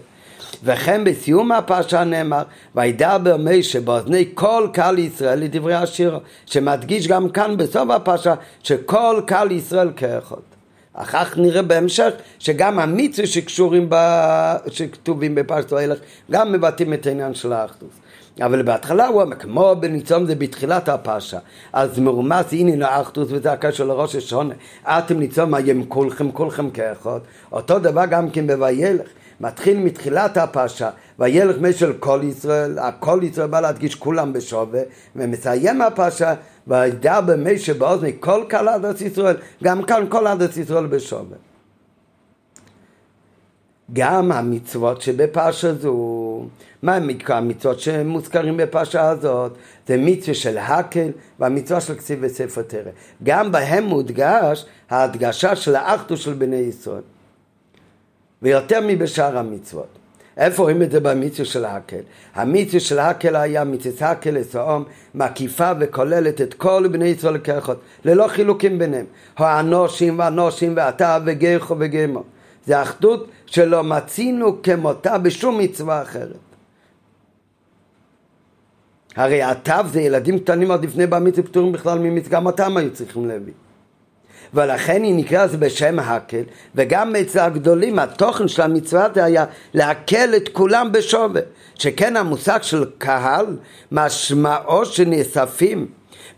[0.63, 2.43] וכן בסיום הפרשה נאמר,
[2.75, 9.51] וידבר משה באוזני כל קהל ישראל לדברי השיר, שמדגיש גם כאן בסוף הפרשה שכל קהל
[9.51, 10.35] ישראל כאחד.
[10.93, 13.95] אחר כך נראה בהמשך שגם המצווה שקשורים, ב...
[14.69, 15.97] שכתובים בפרשת הילך,
[16.31, 17.93] גם מבטאים את העניין של האחדוס.
[18.41, 21.39] אבל בהתחלה הוא אומר, כמו בניצום זה בתחילת הפרשה,
[21.73, 24.53] אז מרומז הנה לאחדוס וזה הקשר לראש השונה,
[24.85, 27.19] אתם ניצום היום כולכם, כולכם כאחד,
[27.51, 29.07] אותו דבר גם כן בוילך.
[29.41, 34.81] מתחיל מתחילת הפרשה, וילך מי של כל ישראל, הכל ישראל בא להדגיש כולם בשווה,
[35.15, 36.33] ומסיים הפרשה,
[36.67, 41.37] וידע במי שבאוזני כל קהל ארץ ישראל, גם כאן כל ארץ ישראל בשווה.
[43.93, 46.45] גם המצוות שבפרשה זו,
[46.83, 49.51] מה המצוות שמוזכרים בפרשה הזאת?
[49.87, 51.09] זה מצווה של הקל
[51.39, 52.91] והמצווה של כתיב בספר תרא.
[53.23, 57.01] גם בהם מודגש ההדגשה של האחדות של בני ישראל.
[58.41, 59.87] ויותר מבשאר המצוות.
[60.37, 62.01] איפה רואים את זה במצווה של הקל?
[62.35, 64.83] המצווה של הקל היה מצווה הקל לסעום,
[65.15, 69.05] מקיפה וכוללת את כל בני ישראל כאחד, ללא חילוקים ביניהם.
[69.37, 72.23] האנושים והנושים ואתה וגרחו וגרמו.
[72.65, 76.46] זה אחדות שלא מצינו כמותה בשום מצווה אחרת.
[79.17, 82.93] הרי התו זה ילדים קטנים עוד לפני בר מצווה פטורים בכלל ממצווה, גם אותם היו
[82.93, 83.53] צריכים להביא.
[84.53, 86.43] ולכן היא נקראת בשם הקל,
[86.75, 91.41] וגם אצל הגדולים התוכן של המצווה זה היה להקל את כולם בשווה,
[91.75, 93.45] שכן המושג של קהל
[93.91, 95.87] משמעו שנאספים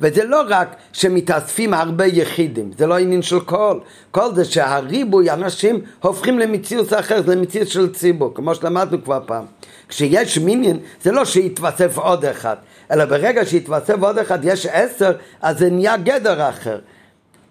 [0.01, 3.79] וזה לא רק שמתאספים הרבה יחידים, זה לא עניין של קול,
[4.11, 9.45] קול זה שהריבוי אנשים הופכים למציאות אחרת, למציאות של ציבור, כמו שלמדנו כבר פעם.
[9.89, 12.55] כשיש מיניון, זה לא שיתווסף עוד אחד,
[12.91, 16.79] אלא ברגע שיתווסף עוד אחד, יש עשר, אז זה נהיה גדר אחר.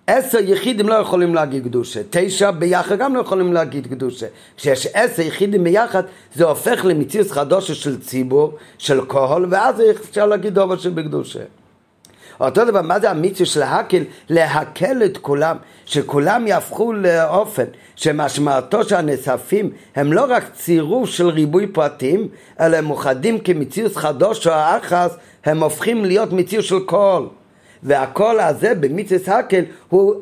[0.06, 4.26] עשר יחידים לא יכולים להגיד קדושה, תשע ביחד גם לא יכולים להגיד קדושה.
[4.56, 6.02] כשיש עשר יחידים ביחד,
[6.34, 11.40] זה הופך למציאות חדושה של ציבור, של קהל, ואז אפשר להגיד דובר שבקדושה.
[12.40, 14.02] אותו דבר, מה זה המצווה של להקל?
[14.30, 17.64] להקל את כולם, שכולם יהפכו לאופן
[17.96, 22.28] שמשמעתו שהנאספים הם לא רק צירוף של ריבוי פרטים,
[22.60, 27.28] אלא הם מאוחדים כמציאות חדוש או האחס, הם הופכים להיות מציאות של קול.
[27.82, 30.14] והקול הזה במצווה הקל הוא,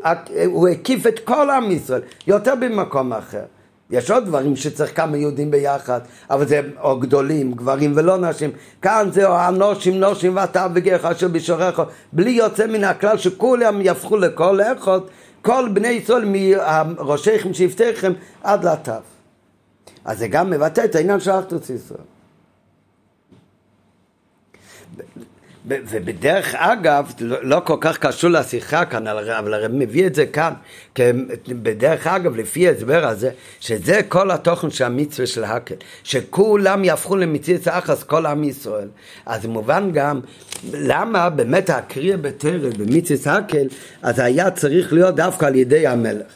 [0.47, 3.56] הוא הקיף את כל עם ישראל, יותר במקום אחר.
[3.91, 8.51] יש עוד דברים שצריך כמה יהודים ביחד, אבל זה או גדולים, גברים ולא נשים.
[8.83, 11.81] כאן זה או הנושים, נושים ואתה וגרך אשר בשורך,
[12.13, 15.01] בלי יוצא מן הכלל שכולם יהפכו לכל אחד,
[15.43, 19.03] כל בני ישראל מראשיכם, שבטיכם עד לטף.
[20.05, 22.01] אז זה גם מבטא את העניין של אחדות ישראל.
[25.67, 30.53] ובדרך אגב, לא, לא כל כך קשור לשיחה כאן, אבל הרי מביא את זה כאן,
[31.49, 35.75] בדרך אגב, לפי ההסבר הזה, שזה כל התוכן של המצווה של הקל,
[36.05, 38.89] שכולם יהפכו למצווה אחס כל עם ישראל.
[39.27, 40.21] אז מובן גם
[40.73, 43.67] למה באמת הקריאה בטרם, במצווה הקל,
[44.03, 46.27] אז היה צריך להיות דווקא על ידי המלך.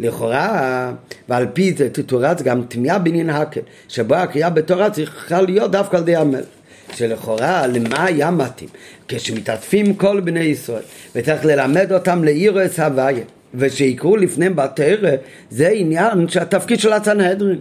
[0.00, 0.92] לכאורה,
[1.28, 6.02] ועל פי זה תתורץ גם תמיהה בעניין הקל, שבו הקריאה בתורה צריכה להיות דווקא על
[6.02, 6.55] ידי המלך.
[6.94, 8.68] שלכאורה למה היה מתאים?
[9.08, 10.82] כשמתעטפים כל בני ישראל
[11.14, 15.10] וצריך ללמד אותם לאירס הוויה ושיקראו לפניהם בתרא
[15.50, 17.58] זה עניין שהתפקיד של הסנהדרין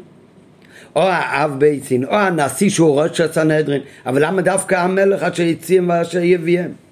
[0.95, 6.23] או האב ביצין או הנשיא שהוא ראש הסנהדרין אבל למה דווקא המלך אשר הציעים ואשר
[6.23, 6.84] יביאם?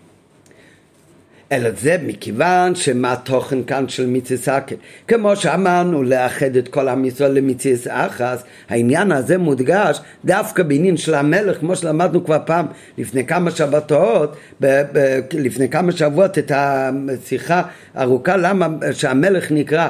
[1.53, 4.75] אלא זה מכיוון שמה התוכן כאן של מיציס אקל.
[5.07, 11.13] כמו שאמרנו, לאחד את כל עם ישראל למיציס אחס, העניין הזה מודגש דווקא בעניין של
[11.13, 12.65] המלך, כמו שלמדנו כבר פעם
[12.97, 17.61] לפני כמה שבתות, ב- ב- לפני כמה שבועות את השיחה
[17.97, 19.89] ארוכה, למה שהמלך נקרא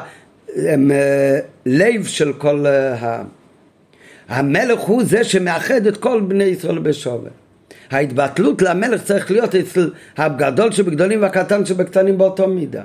[0.56, 3.24] הם, אה, לב של כל ה...
[4.28, 7.43] המלך הוא זה שמאחד את כל בני ישראל בשובר.
[7.94, 12.84] ההתבטלות למלך צריך להיות אצל הגדול שבגדולים והקטן שבקטנים באותו מידה.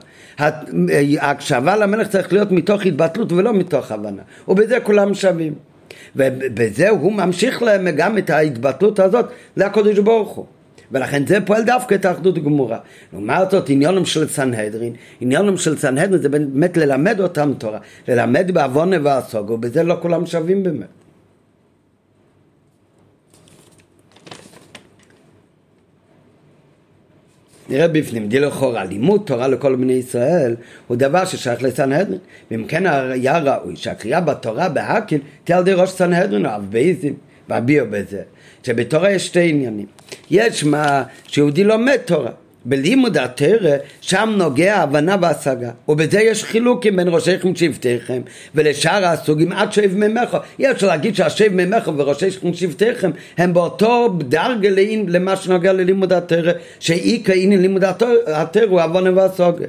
[1.19, 5.55] ההקשבה למלך צריך להיות מתוך התבטלות ולא מתוך הבנה, ובזה כולם שווים.
[6.17, 10.47] ובזה הוא ממשיך להם גם את ההתבטלות הזאת לקדוש ברוך הוא.
[10.93, 12.79] ולכן זה פועל דווקא את האחדות הגמורה.
[13.13, 18.97] לעומת זאת עניונם של סנהדרין, עניונם של סנהדרין זה באמת ללמד אותם תורה, ללמד בעוונה
[19.03, 21.08] והסוגו, ובזה לא כולם שווים באמת.
[27.69, 32.19] נראה בפנים, די לכאורה, לימוד תורה לכל בני ישראל הוא דבר ששייך לסנהדרין.
[32.51, 37.15] ואם כן היה ראוי שהקריאה בתורה בהקל תהיה על ידי ראש סנהדרין או אב בייזים
[37.49, 38.23] בזה.
[38.63, 39.87] שבתורה יש שתי עניינים.
[40.31, 42.31] יש מה שיהודי לומד תורה
[42.65, 45.71] בלימוד התרא, שם נוגע הבנה והשגה.
[45.89, 48.21] ובזה יש חילוקים בין ראשיכם שבטיכם
[48.55, 50.37] ולשאר הסוגים עד שב ממך.
[50.59, 54.69] יש להגיד שהשב ממך וראשיכם שבטיכם הם באותו דרגה
[55.09, 59.67] למה שנוגע ללימוד התרא, שאיכא הנה לימוד התרא הוא הבנה והשגה.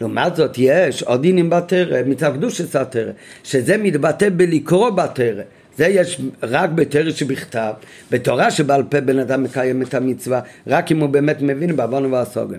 [0.00, 3.12] לעומת זאת יש עוד עניינים בתרא, מצד קדושת התרא,
[3.44, 5.42] שזה מתבטא בלקרוא בתרא.
[5.76, 7.72] זה יש רק בתרא שבכתב,
[8.10, 12.56] בתורה שבעל פה בן אדם מקיים את המצווה, רק אם הוא באמת מבין בעוון ובסוגר.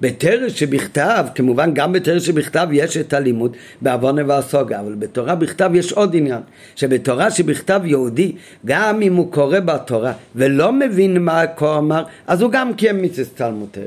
[0.00, 5.92] בתרא שבכתב, כמובן גם בתרא שבכתב יש את הלימוד בעוון ובסוגר, אבל בתורה בכתב יש
[5.92, 6.40] עוד עניין,
[6.76, 8.32] שבתורה שבכתב יהודי,
[8.66, 13.28] גם אם הוא קורא בתורה ולא מבין מה הכה אמר, אז הוא גם קיים מצווה
[13.34, 13.84] תלמוד תרא.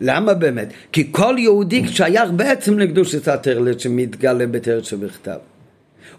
[0.00, 0.68] למה באמת?
[0.92, 5.53] כי כל יהודי שייך בעצם לקדושת התרלת שמתגלה בתרא שבכתב.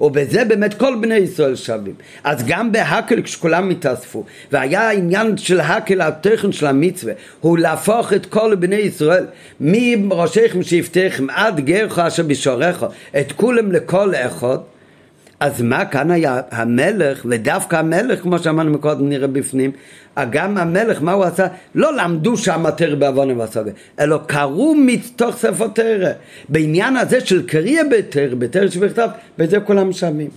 [0.01, 1.93] ובזה באמת כל בני ישראל שווים.
[2.23, 8.25] אז גם בהקל כשכולם התאספו, והיה העניין של הקל התוכן של המצווה, הוא להפוך את
[8.25, 9.25] כל בני ישראל,
[9.59, 12.83] מראשיכם שבטיכם עד גרך אשר בשורך,
[13.19, 14.57] את כולם לכל אחד,
[15.39, 19.71] אז מה כאן היה המלך, ודווקא המלך, כמו שאמרנו מקודם, נראה בפנים,
[20.23, 21.47] גם המלך, מה הוא עשה?
[21.75, 26.09] לא למדו שם תרא בעוון ובסוגיה, אלא קראו מתוך ספר תרא.
[26.49, 30.29] בעניין הזה של קריאה בתרא, בתרא שבכתב, בזה כולם שווים.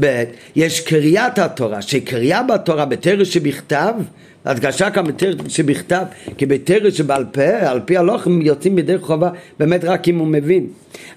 [0.00, 0.24] ב',
[0.56, 3.94] יש קריאת התורה, שקריאה בתורה בתרא שבכתב,
[4.44, 6.02] הדגשה כאן בתרא שבכתב,
[6.36, 10.26] כי בתרא שבעל פה, על פי הלוך, הם יוצאים בדרך חובה, באמת רק אם הוא
[10.26, 10.66] מבין.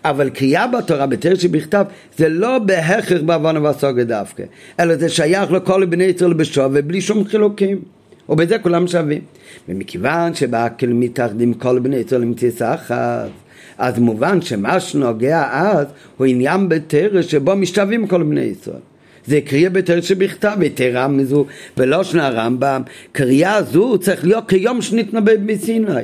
[0.06, 1.86] אבל קריאה בתורה, בתרא שבכתב,
[2.17, 4.43] זה לא בהכרח בעוון ובסוגיה דווקא,
[4.80, 8.03] אלא זה שייך לכל בני ישראל בשווה, ובלי שום חילוקים.
[8.29, 9.21] ובזה כולם שווים.
[9.69, 13.29] ומכיוון שבהקל מתאחדים כל בני ישראל למציאות אחת,
[13.77, 18.92] אז מובן שמה שנוגע אז הוא עניין בתרא שבו משתווים כל בני ישראל.
[19.25, 21.45] זה קריאה בתרא שבכתב, יתרה מזו,
[21.77, 22.81] ולא שנה הרמב"ם,
[23.12, 26.01] קריאה זו צריך להיות כיום שניתנה בסיני.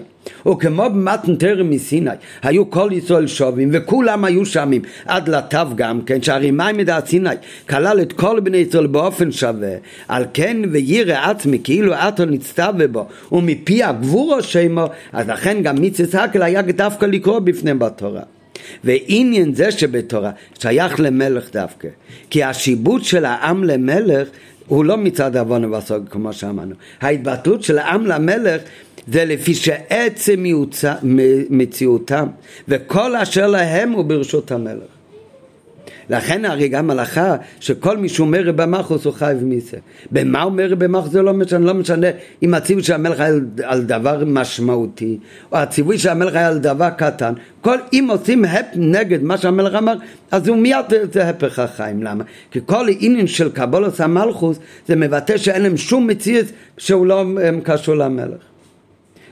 [0.47, 2.10] וכמו במתן תרם מסיני,
[2.41, 7.29] היו כל ישראל שווים, וכולם היו שמים, עד לתו גם כן, שהרי מים מדעת סיני?
[7.69, 9.75] כלל את כל בני ישראל באופן שווה,
[10.08, 16.15] על כן וירא עצמי כאילו עתו נצטווה בו, ומפי הגבורו שמו, אז לכן גם מיצס
[16.15, 18.38] הקל היה דווקא לקרוא בפניהם בתורה.
[18.84, 21.88] ועניין זה שבתורה שייך למלך דווקא,
[22.30, 24.28] כי השיבוט של העם למלך
[24.67, 26.76] הוא לא מצד עוון ובסוג כמו שאמרנו.
[27.02, 28.62] ההתבטאות של העם למלך
[29.08, 30.43] זה לפי שעצם
[31.50, 32.28] מציאותם
[32.67, 34.99] וכל אשר להם הוא ברשות המלך.
[36.10, 39.78] לכן הרי גם הלכה שכל מי שאומר במחוס הוא חייב מיסה.
[40.12, 42.08] במה אומר במחוס זה לא משנה, לא משנה
[42.43, 45.17] אם הציווי של המלך היה על דבר משמעותי
[45.52, 47.34] או הציווי של המלך היה על דבר קטן.
[47.62, 49.93] כל, אם עושים הפ נגד מה שהמלך אמר
[50.32, 52.04] אז הוא מיד זה הפך החיים.
[52.04, 52.24] למה?
[52.52, 56.45] כי כל עניין של קבולת המלכוס זה מבטא שאין להם שום מציאות
[56.78, 57.26] שהוא לא
[57.63, 58.41] קשור למלך.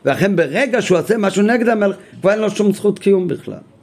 [0.06, 3.77] ולכן ברגע שהוא עושה משהו נגד המלך כבר אין לו שום זכות קיום בכלל.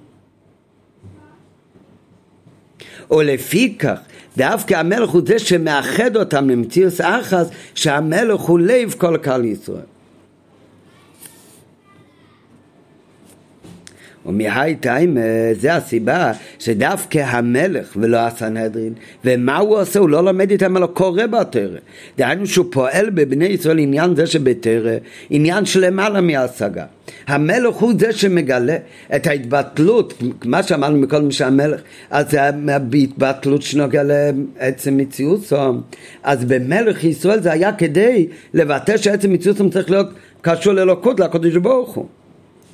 [3.10, 3.98] ולפי כך
[4.36, 9.94] דווקא המלך הוא זה שמאחד אותם למציאות אחס שהמלך הוא לב כל קהל ישראל
[14.26, 15.20] ומהי טיימה,
[15.60, 18.92] זה הסיבה שדווקא המלך ולא הסנהדרין,
[19.24, 19.98] ומה הוא עושה?
[19.98, 21.78] הוא לא לומד איתם אלא קורא בתרא.
[22.18, 24.92] דהיינו שהוא פועל בבני ישראל עניין זה שבתרא,
[25.30, 26.84] עניין שלמעלה מהשגה.
[27.26, 28.76] המלך הוא זה שמגלה
[29.16, 32.40] את ההתבטלות, מה שאמרנו מקודם שהמלך, אז זה
[32.90, 35.52] בהתבטלות שנוגע לעצם מציאות,
[36.22, 40.08] אז במלך ישראל זה היה כדי לבטא שעצם מציאות צריך להיות
[40.40, 42.06] קשור לאלוקות, לקודש ברוך הוא.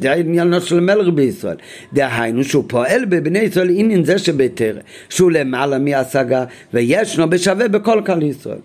[0.00, 1.56] זה העניין של מלך בישראל.
[1.92, 8.22] דהיינו שהוא פועל בבני ישראל עניין זה שבתרא, שהוא למעלה מהשגה וישנו בשווה בכל קהל
[8.22, 8.58] ישראל.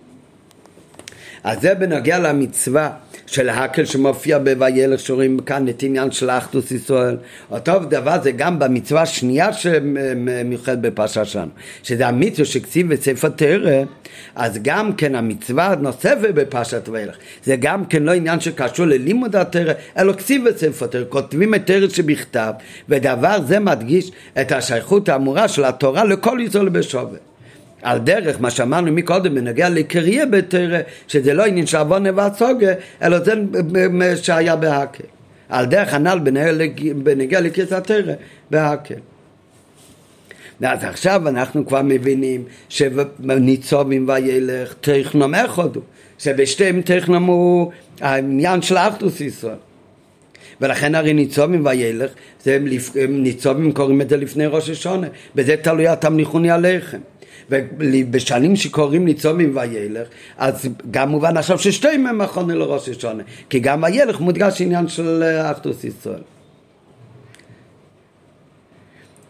[1.44, 2.90] אז זה בנוגע למצווה
[3.28, 7.18] של הקל שמופיע ב"וילך" שרואים כאן את עניין של אחדוס ישראל.
[7.52, 11.52] אותו דבר זה גם במצווה השנייה שמיוחדת בפרשה שלנו,
[11.84, 13.84] שזה המצווה שכתיב בספר תרא,
[14.36, 19.74] אז גם כן המצווה הנוספת בפרשת וילך, זה גם כן לא עניין שקשור ללימוד התרא,
[19.98, 22.52] אלא כתיב בספר תרא, כותבים את תרא שבכתב,
[22.90, 24.12] ודבר זה מדגיש
[24.42, 27.35] את השייכות האמורה של התורה לכל ישראל בשווה.
[27.86, 33.20] על דרך מה שאמרנו מקודם בנוגע לקריה בתרא, שזה לא עניין של עוונה והצוגה, אלא
[33.20, 33.34] זה
[34.24, 35.04] שהיה בהקל.
[35.50, 36.20] על דרך הנ"ל
[36.96, 38.14] בנוגע לקריאת התרא
[38.52, 38.96] בהקל.
[40.62, 45.82] ואז עכשיו אנחנו כבר מבינים שניצובים וילך טכנום הוא,
[46.18, 47.72] שבשתיהם טכנום הוא
[48.02, 49.56] העניין של אחדוס ישראל.
[50.62, 52.12] ולכן הרי ניצובים וילך,
[52.44, 52.60] זה
[53.10, 57.00] ניצובים קוראים את זה לפני ראש השונה, בזה תלוי התמליכוני עליכם.
[57.50, 63.84] ובשנים שקוראים ניצומים וילך, אז גם מובן עכשיו ששתיהם הם מכונים לראש השונה, כי גם
[63.84, 66.22] הילך מודגש עניין של אחדוס ישראל.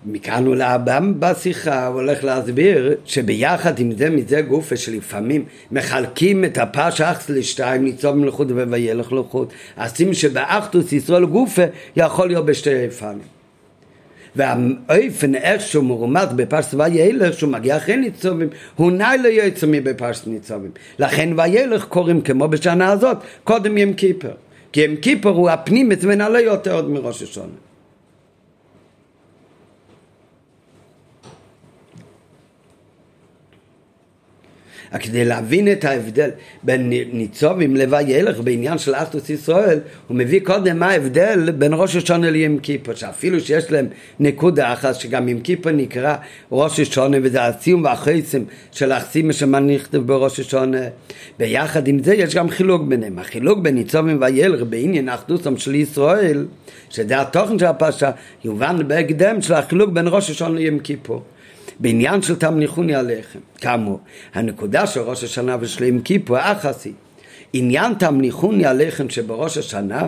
[0.06, 7.02] מכאן ולאבם בשיחה הוא הולך להסביר שביחד עם זה מזה גופה שלפעמים מחלקים את הפש
[7.02, 11.62] אחס לשתיים ניצוב מלכות ווילך לחוד אז שים שבאחדוס ישראל גופה
[11.96, 13.35] יכול להיות בשתי איפנים
[14.36, 20.28] והאופן איך שהוא מרומז בפרשת וילך, שהוא מגיע אחרי ניצובים, הוא נאי לא יוצא מבפרשת
[20.28, 20.72] ניצובים.
[21.00, 24.32] לכן וילך קוראים כמו בשנה הזאת, קודם ים כיפר.
[24.72, 27.48] כי ים כיפר הוא הפנים ונעלה יותר עוד מראש השונה.
[35.00, 36.30] כדי להבין את ההבדל
[36.64, 42.30] בין ניצובים לווילך בעניין של אחדות ישראל, הוא מביא קודם מה ההבדל בין ראש השונה
[42.30, 43.88] ליום כיפור, שאפילו שיש להם
[44.20, 46.16] נקודה אחת, שגם יום כיפור נקרא
[46.52, 50.82] ראש השונה, וזה הסיום והחסם של החסימה שמה נכתב בראש השונה.
[51.40, 53.20] ביחד עם זה יש גם חילוק ביניהם.
[53.20, 56.46] החילוק בין ניצובים וילך בעניין אחדותם של ישראל,
[56.90, 58.12] שזה התוכן של הפרשה,
[58.44, 61.24] יובן בהקדם של החילוק בין ראש השונה ליום כיפור.
[61.80, 63.40] בעניין של תמליכוני עליכם.
[63.62, 64.00] כאמור,
[64.34, 66.94] הנקודה של ראש השנה ושלים כיפור אחסי.
[67.54, 70.08] עניין תמליכוני עליכם שבראש השנה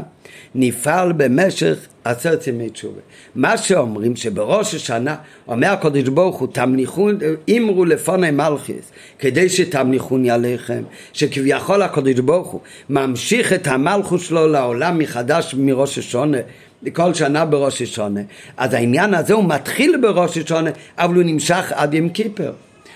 [0.56, 3.00] נפעל במשך עשרת ימי תשובה.
[3.36, 5.16] מה שאומרים שבראש השנה
[5.48, 7.18] אומר הקדוש ברוך הוא תמליכון,
[7.58, 14.98] אמרו לפוני מלכיס כדי שתמליכוני עליכם שכביכול הקדוש ברוך הוא ממשיך את המלכות שלו לעולם
[14.98, 16.38] מחדש מראש השונה
[16.94, 18.22] כל שנה בראש השונה.
[18.58, 22.52] אז העניין הזה הוא מתחיל בראש השונה, אבל הוא נמשך עד יום כיפר.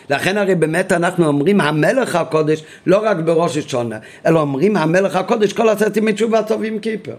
[0.09, 5.53] לכן הרי באמת אנחנו אומרים המלך הקודש לא רק בראש השונה, אלא אומרים המלך הקודש
[5.53, 7.15] כל עשרת ימי תשובה טובים כיפר.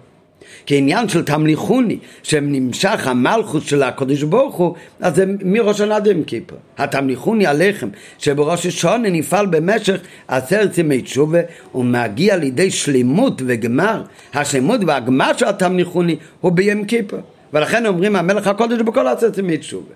[0.66, 6.24] כעניין של תמליכוני, שנמשך המלכות של הקודש ברוך הוא, אז זה מראש השנה עד יום
[6.24, 6.56] כיפר.
[6.78, 7.88] התמליכוני עליכם,
[8.18, 11.40] שבראש השונה נפעל במשך עשרת ימי תשובה,
[11.74, 14.02] ומגיע לידי שלמות וגמר.
[14.34, 17.20] השלמות והגמר של התמליכוני הוא ביום כיפר.
[17.52, 19.94] ולכן אומרים המלך הקודש בכל עשרת ימי תשובה.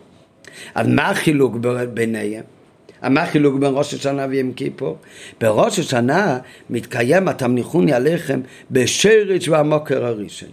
[0.74, 1.56] אז מה החילוק
[1.94, 2.55] ביניהם?
[3.10, 4.96] מה החילוק בין ראש השנה ויום כיפור?
[5.40, 6.38] בראש השנה
[6.70, 8.40] מתקיים התמניחוני עליכם
[8.70, 10.48] בשרש והמוקר הראשון.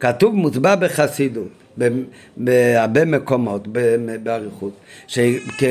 [0.00, 1.48] כתוב מוטבע בחסידות,
[2.36, 3.68] בהרבה מקומות,
[4.22, 4.72] באריכות,
[5.06, 5.62] שכ...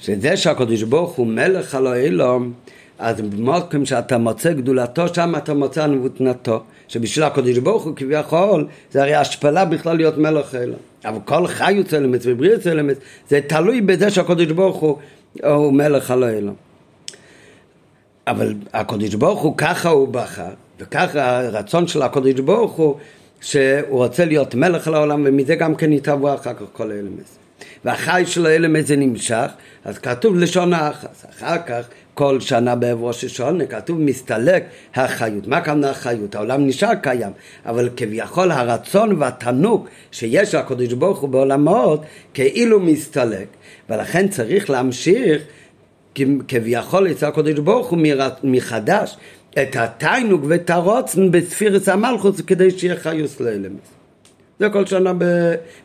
[0.00, 2.52] שזה שהקדוש ברוך הוא מלך על העולם,
[2.98, 6.62] אז במקום שאתה מוצא גדולתו, שם אתה מוצא נבותנתו.
[6.88, 10.76] שבשביל הקדוש ברוך הוא כביכול, זה הרי השפלה בכלל להיות מלך אלו.
[11.04, 12.96] אבל כל חיות אלמס ובריאות אלמס,
[13.28, 14.98] זה תלוי בזה שהקדוש ברוך הוא,
[15.44, 16.52] הוא מלך על האלו.
[18.26, 22.96] אבל הקדוש ברוך הוא ככה הוא בחר, וככה הרצון של הקדוש ברוך הוא,
[23.40, 27.38] שהוא רוצה להיות מלך על העולם, ומזה גם כן יתבוא אחר כך כל האלמס.
[27.84, 29.50] והחי של האלמס זה נמשך,
[29.84, 31.26] אז כתוב לשון האחס.
[31.30, 35.46] אחר כך כל שנה בערב ראש השונה, כתוב מסתלק החיות.
[35.46, 36.34] מה כאן החיות?
[36.34, 37.32] העולם נשאר קיים,
[37.66, 42.02] אבל כביכול הרצון והתענוג שיש לקדוש ברוך הוא בעולמות,
[42.34, 43.46] כאילו מסתלק.
[43.90, 45.42] ולכן צריך להמשיך
[46.48, 47.98] כביכול אצל הקדוש ברוך הוא
[48.42, 49.16] מחדש
[49.52, 53.97] את התיינוג ואת הרוצן בספירס המלכוס כדי שיהיה חיוס לאלמס.
[54.60, 55.24] זה כל שנה, ב...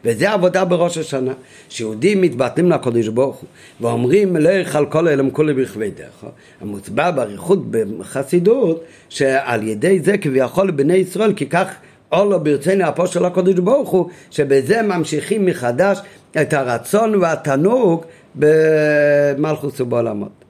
[0.06, 1.34] וזה עבודה בראש השנה.
[1.70, 3.50] שיהודים מתבטלים לקדוש ברוך הוא
[3.82, 6.26] ואומרים לך על כל אלם כולי בכבי דרך.
[6.62, 11.68] המוצבע באריכות בחסידות שעל ידי זה כביכול בני ישראל כי כך
[12.12, 16.00] אולו ברצני אפו של הקדוש ברוך הוא שבזה ממשיכים מחדש
[16.42, 18.06] את הרצון והתענוג
[18.36, 20.43] במלכוס ובעולמות.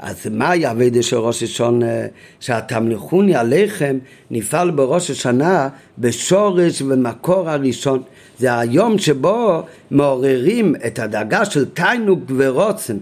[0.00, 1.86] אז מהי אביידה של ראש השונה?
[2.40, 3.98] שהתמליכוני עליכם
[4.30, 8.02] נפעל בראש השנה בשורש ומקור הראשון.
[8.38, 12.96] זה היום שבו מעוררים את הדאגה של תיינוג ורוצן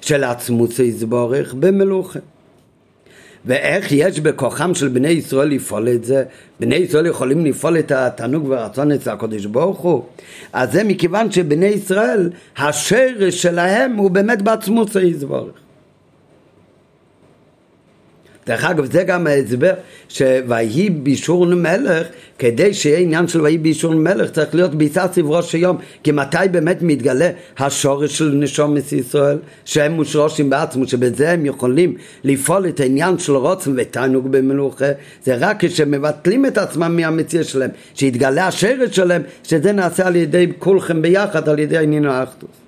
[0.00, 2.18] של עצמות יזבורך במלוכה.
[3.46, 6.24] ואיך יש בכוחם של בני ישראל לפעול את זה?
[6.60, 10.02] בני ישראל יכולים לפעול את התענוג והרצון אצל הקדוש ברוך הוא?
[10.52, 15.63] אז זה מכיוון שבני ישראל, השרש שלהם הוא באמת בעצמות יזבורך.
[18.46, 19.72] דרך אגב, זה גם ההסבר
[20.08, 22.06] שויהי בישור מלך,
[22.38, 25.76] כדי שיהיה עניין של ויהי בישור מלך, צריך להיות ביצת סברו של יום.
[26.02, 32.68] כי מתי באמת מתגלה השורש של נשומת ישראל, שהם מושרושים בעצמו, שבזה הם יכולים לפעול
[32.68, 34.88] את העניין של רוצן ותענוג במלוכה,
[35.24, 41.02] זה רק כשמבטלים את עצמם מהמציאות שלהם, שיתגלה השרש שלהם, שזה נעשה על ידי כולכם
[41.02, 42.63] ביחד, על ידי העניין האחדוס.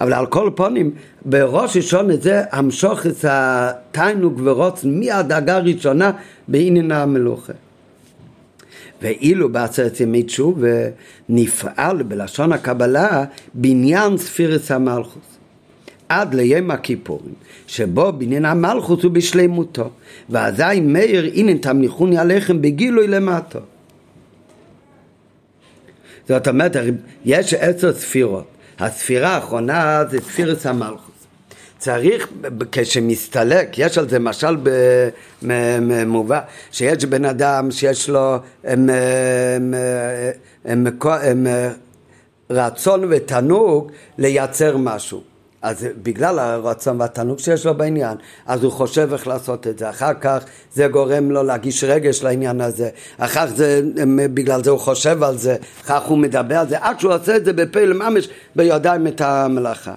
[0.00, 0.90] אבל על כל פונים,
[1.24, 6.10] בראש ראשון זה המשוך את התיינוג ורוצן מהדאגה הראשונה
[6.48, 7.52] בעניין המלוכה.
[9.02, 10.68] ואילו בעצרת ימי תשובה
[11.28, 15.22] נפעל בלשון הקבלה בניין ספירס המלכוס.
[16.08, 17.34] עד ליום הכיפורים,
[17.66, 19.90] שבו בניין המלכוס הוא בשלמותו,
[20.30, 23.58] ואזי מאיר הנה תמליכוני עליכם בגילוי למטו.
[26.28, 26.76] זאת אומרת,
[27.24, 28.53] יש עשר ספירות.
[28.78, 31.14] הספירה האחרונה זה ספירס המלכוס.
[31.78, 32.28] צריך,
[32.72, 34.56] כשמסתלק, יש על זה משל
[35.42, 36.40] במובא,
[36.72, 38.90] שיש בן אדם שיש לו הם,
[40.64, 40.86] הם,
[41.22, 41.46] הם,
[42.50, 45.33] רצון ותענוג לייצר משהו.
[45.64, 49.90] אז בגלל הרצון והתענוג שיש לו בעניין, אז הוא חושב איך לעשות את זה.
[49.90, 52.88] אחר כך זה גורם לו להגיש רגש לעניין הזה.
[53.18, 53.80] אחר כך זה,
[54.34, 57.36] בגלל זה הוא חושב על זה, אחר כך הוא מדבר על זה, עד שהוא עושה
[57.36, 59.94] את זה בפה לממש בידיים את המלאכה.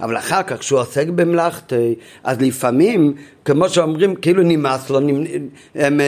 [0.00, 3.14] אבל אחר כך כשהוא עוסק במלאכתי, אז לפעמים,
[3.52, 5.00] כמו שאומרים, כאילו נמאס לו,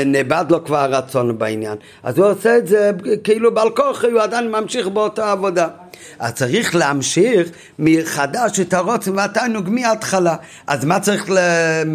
[0.07, 1.77] נאבד לו כבר הרצון בעניין.
[2.03, 2.91] אז הוא עושה את זה
[3.25, 5.69] כאילו בעל כוח, הוא עדיין ממשיך באותה עבודה.
[6.19, 10.37] אז צריך להמשיך מחדש את הרוצן והתענוג מההתחלה.
[10.67, 11.31] אז מה צריך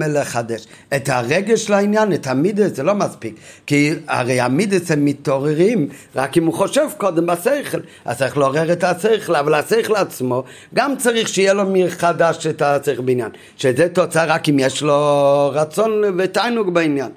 [0.08, 0.68] לחדש?
[0.96, 3.36] את הרגש לעניין, את המידס, זה לא מספיק.
[3.66, 7.78] כי הרי המידס הם מתעוררים רק אם הוא חושב קודם בשכל.
[8.06, 10.44] אז צריך לעורר את השכל, אבל השכל עצמו
[10.74, 13.30] גם צריך שיהיה לו מחדש את השכל בעניין.
[13.58, 14.98] שזה תוצאה רק אם יש לו
[15.54, 17.12] רצון ותענוג בעניין.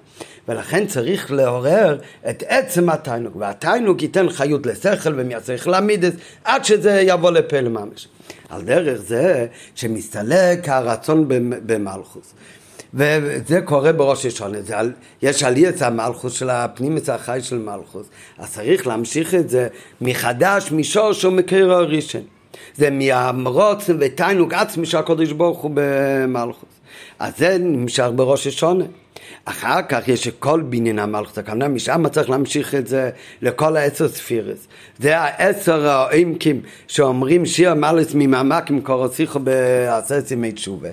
[0.49, 1.99] ולכן צריך לעורר
[2.31, 6.13] את עצם התיינוק, והתיינוק ייתן חיות לשכל ומהשכל למידס
[6.45, 8.09] עד שזה יבוא לפה לממש.
[8.49, 11.25] על דרך זה שמסתלק הרצון
[11.67, 12.35] במלכוס.
[12.95, 14.93] וזה קורה בראש השונה, על,
[15.23, 18.07] יש עליית המלכוס של הפנימית החי של מלכוס,
[18.39, 19.69] אז צריך להמשיך את זה
[20.01, 22.23] מחדש, משורש ומקיר הראשון.
[22.77, 26.70] זה מהמרוץ ותיינוק עצמי שהקדוש ברוך הוא במלכוס.
[27.21, 28.85] אז זה נמשך בראש השונה.
[29.45, 33.11] אחר כך יש כל בניין המלכות הכוונה, משם צריך להמשיך את זה
[33.43, 34.67] לכל העשר ספירס.
[34.99, 40.89] זה העשר העמקים שאומרים שיר מלס ממעמקים קורסיכו בעשרת ימי תשובה.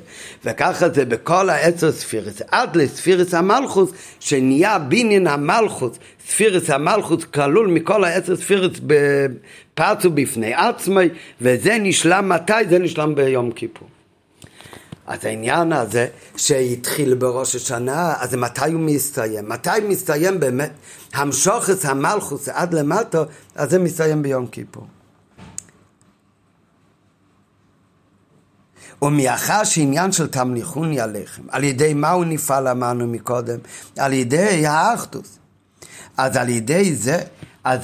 [0.45, 5.99] וככה זה בכל העשר ספירס, עד לספירס המלכוס, שנהיה בניין המלכוס,
[6.29, 11.09] ספירס המלכוס כלול מכל העשר ספירס בפרצו בפני עצמי,
[11.41, 12.53] וזה נשלם מתי?
[12.69, 13.87] זה נשלם ביום כיפור.
[15.07, 19.49] אז העניין הזה שהתחיל בראש השנה, אז מתי הוא מסתיים?
[19.49, 20.71] מתי מסתיים באמת
[21.13, 23.23] המשוכס המלכוס עד למטה,
[23.55, 24.87] אז זה מסתיים ביום כיפור.
[29.01, 33.59] ומאחר שעניין של תמליכוני עליכם, על ידי מה הוא נפעל אמרנו מקודם?
[33.97, 35.39] על ידי האחדוס.
[36.17, 37.19] אז על ידי זה,
[37.63, 37.81] אז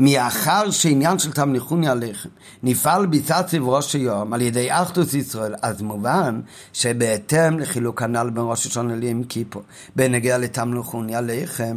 [0.00, 2.28] מאחר שעניין של תמליכוני עליכם
[2.62, 6.40] נפעל בצד ראש היום על ידי אחדוס ישראל, אז מובן
[6.72, 9.62] שבהתאם לחילוק הנ"ל בין ראש השונה ליום כיפור,
[9.96, 11.76] בנגיע לתמליכוני עליכם,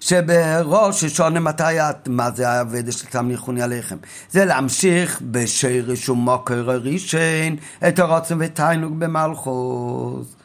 [0.00, 3.96] שבראש השונה מתי את, מה זה העבודה של תמליכוני עליכם?
[4.30, 7.56] זה להמשיך בשרש ומוקר הראשון
[7.88, 10.37] את הרוצן ותיינוג במלכוס.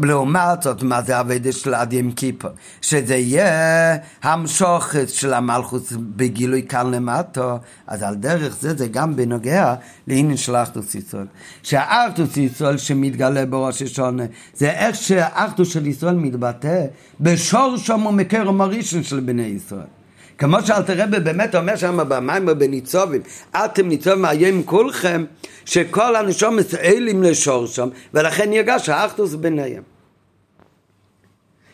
[0.00, 2.48] לעומת זאת, מה זה אביידה של עד ים כיפר?
[2.82, 9.74] שזה יהיה המשוכת של המלכוס בגילוי כאן למטה, אז על דרך זה זה גם בנוגע
[10.06, 11.26] לעניין של אחדוס ישראל.
[11.62, 14.24] שהאחדוס ישראל שמתגלה בראש השונה,
[14.54, 16.86] זה איך שהאחדוס של ישראל מתבטא
[17.20, 20.01] בשור שם ומקרם הראשון של בני ישראל.
[20.38, 23.20] כמו שאלתר רבי באמת אומר שם במים ובניצובים,
[23.64, 25.24] אתם ניצובים היום כולכם,
[25.64, 29.82] שכל הנשום מסעילים לשור שם, ולכן יגש האחדוס ביניהם.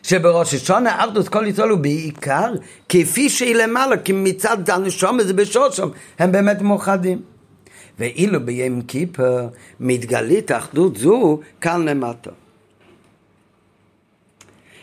[0.03, 2.53] שבראש השונה האחדוס כל ישראל הוא בעיקר
[2.89, 5.89] כפי שהיא למעלה, כי מצד הנשום זה בשור שם,
[6.19, 7.21] הם באמת מאוחדים.
[7.99, 9.47] ואילו ביום כיפר
[9.79, 12.29] מתגלית אחדות זו כאן למטה.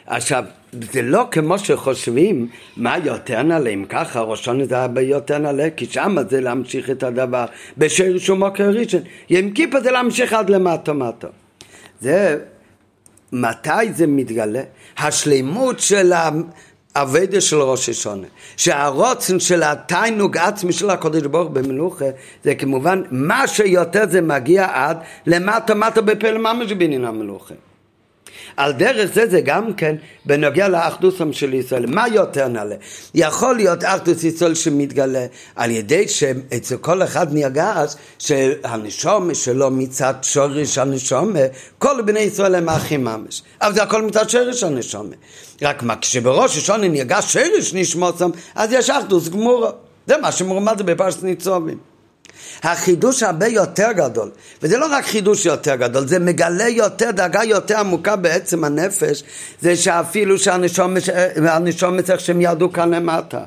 [0.06, 0.44] עכשיו,
[0.92, 5.86] זה לא כמו שחושבים מה יותר נעלה, אם ככה ראשון זה הרבה יותר נעלה, כי
[5.86, 7.44] שם זה להמשיך את הדבר
[7.78, 9.00] בשיר שומו כראשון.
[9.30, 11.28] יום כיפה זה להמשיך עד למטה מטה.
[12.00, 12.38] זה,
[13.32, 14.62] מתי זה מתגלה?
[14.98, 16.12] השלימות של
[16.94, 18.26] האבדה של ראש השונה.
[18.56, 22.04] שהרוצן של התיינוג עצמי של הקודש ברוך במלוכה,
[22.44, 27.54] זה כמובן מה שיותר זה מגיע עד למטה מטה בפלא ממש בעניין המלוכה.
[28.56, 31.86] על דרך זה זה גם כן בנוגע לאחדוסם של ישראל.
[31.86, 32.74] מה יותר נעלה?
[33.14, 35.26] יכול להיות אחדוס ישראל שמתגלה
[35.56, 41.40] על ידי שאצל כל אחד נרגש שהנשומה שלו מצד שורש הנשומה,
[41.78, 43.42] כל בני ישראל הם אחים ממש.
[43.62, 45.14] אבל זה הכל מצד שורש הנשומה.
[45.62, 49.70] רק מה, כשבראש השונה נרגש שורש נשמוצם, אז יש אחדוס גמורה.
[50.06, 51.95] זה מה שמורמד בפרשת ניצובים.
[52.62, 54.30] החידוש הרבה יותר גדול,
[54.62, 59.22] וזה לא רק חידוש יותר גדול, זה מגלה יותר, דאגה יותר עמוקה בעצם הנפש,
[59.60, 63.44] זה שאפילו שהנשום צריך שהם ירדו כאן למטה.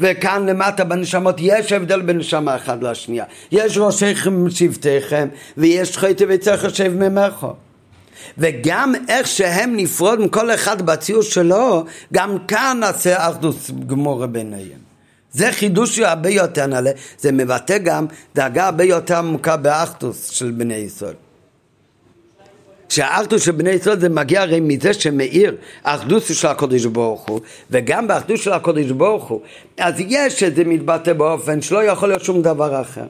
[0.00, 3.24] וכאן למטה בנשמות יש הבדל בין נשמה אחת לשנייה.
[3.52, 7.54] יש ראשיכם שבטיכם, ויש חטא וצריך לשב ממךו.
[8.38, 13.56] וגם איך שהם נפרוד מכל אחד בציור שלו, גם כאן נעשה אחדות
[13.86, 14.89] גמורה ביניהם.
[15.32, 20.74] זה חידוש הרבה יותר נעלה, זה מבטא גם דאגה הרבה יותר עמוקה באחדוס של בני
[20.74, 21.14] ישראל.
[22.90, 28.08] שהאחדות של בני ישראל זה מגיע הרי מזה שמאיר האחדות של הקודש ברוך הוא וגם
[28.08, 29.40] באחדות של הקודש ברוך הוא
[29.78, 33.06] אז יש שזה מתבטא באופן שלא יכול להיות שום דבר אחר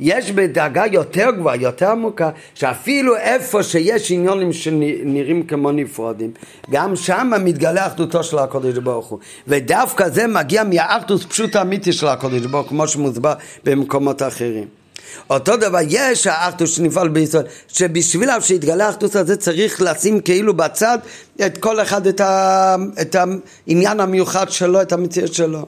[0.00, 6.30] יש בדאגה יותר גבוהה, יותר עמוקה, שאפילו איפה שיש עניונים שנראים כמו נפרדים,
[6.70, 9.18] גם שם מתגלה אחדותו של הקודש ברוך הוא.
[9.48, 14.82] ודווקא זה מגיע מהאחדות פשוט האמיתי של הקודש ברוך הוא, כמו שמוסבר במקומות אחרים.
[15.30, 20.98] אותו דבר, יש האחדות שנפעל בישראל, שבשביל שיתגלה האחדות הזה צריך לשים כאילו בצד
[21.46, 25.66] את כל אחד את, ה, את העניין המיוחד שלו, את המציאות שלו.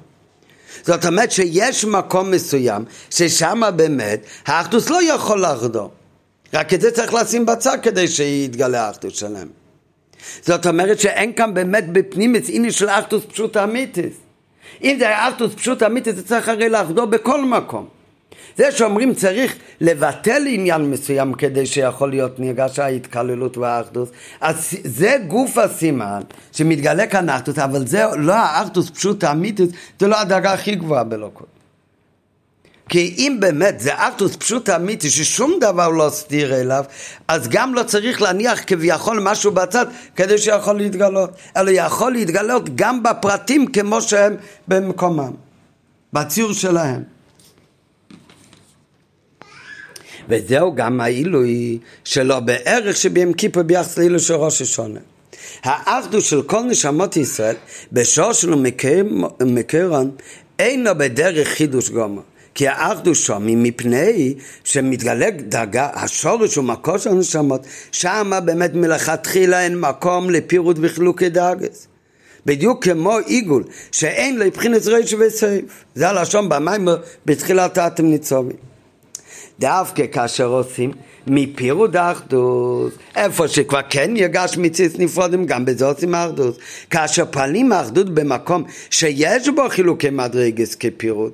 [0.82, 5.90] זאת אומרת שיש מקום מסוים ששם באמת האחדות לא יכול לאחדו.
[6.54, 9.48] רק את זה צריך לשים בצד כדי שיתגלה האחדות שלהם.
[10.42, 14.12] זאת אומרת שאין כאן באמת בפנים עיני של אחדות פשוט אמיתית.
[14.82, 17.86] אם זה היה אחדות פשוט אמיתית זה צריך הרי לאחדו בכל מקום.
[18.56, 24.08] זה שאומרים צריך לבטל עניין מסוים כדי שיכול להיות נרגש ההתקללות והאחדוס,
[24.40, 26.20] אז זה גוף הסימן
[26.52, 31.46] שמתגלה כאן אחדוס, אבל זה לא האחדוס פשוט האמיתית, זה לא הדרגה הכי גבוהה בלוקות.
[32.88, 36.84] כי אם באמת זה אחדוס פשוט אמיתי ששום דבר לא סתיר אליו,
[37.28, 39.86] אז גם לא צריך להניח כביכול משהו בצד
[40.16, 44.36] כדי שיכול להתגלות, אלא יכול להתגלות גם בפרטים כמו שהם
[44.68, 45.32] במקומם,
[46.12, 47.13] בציור שלהם.
[50.28, 55.00] וזהו גם העילוי שלו בערך שביום כיפור ביחס לעילוי של ראש השונה.
[55.62, 57.56] האחדות של כל נשמות ישראל
[57.92, 58.56] בשור שלו
[59.40, 60.10] מקרון
[60.58, 62.22] אינו בדרך חידוש גומר.
[62.54, 69.80] כי האחדות שם היא מפני שמתגלה דרגה, השורש ומקור של הנשמות, שם באמת מלכתחילה אין
[69.80, 71.88] מקום לפירוט וחילוקי דרגס.
[72.46, 75.64] בדיוק כמו עיגול, שאין לבחינת ריש וסייף.
[75.94, 76.88] זה הלשון במים
[77.26, 78.73] בתחילת האתם ניצובים.
[79.60, 80.92] דווקא כאשר עושים
[81.26, 86.58] מפירוד האחדות, איפה שכבר כן יגש מציץ נפרודים, גם בזה עושים האחדות.
[86.90, 91.32] כאשר פועלים האחדות במקום שיש בו חילוקי מדרגס כפירוד.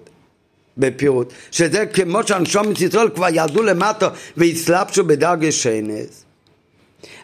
[0.78, 6.24] בפירוט, שזה כמו שאנשום מציצרול כבר ירדו למטה והסלבשו בדרגה שיינס.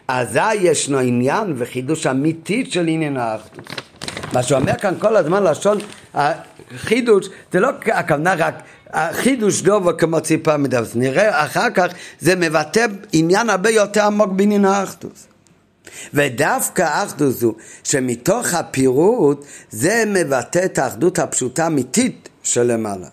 [0.07, 3.81] אזי ישנו עניין וחידוש אמיתי של עניין האחדות.
[4.33, 5.77] מה שאומר כאן כל הזמן לשון
[6.13, 8.55] החידוש, זה לא הכוונה רק
[8.93, 11.87] החידוש דובו כמו ציפה מדבס, נראה אחר כך
[12.19, 15.27] זה מבטא עניין הרבה יותר עמוק בעניין האחדוס.
[16.13, 23.07] ודווקא האחדוס הוא שמתוך הפירוט זה מבטא את האחדות הפשוטה האמיתית שלמעלה.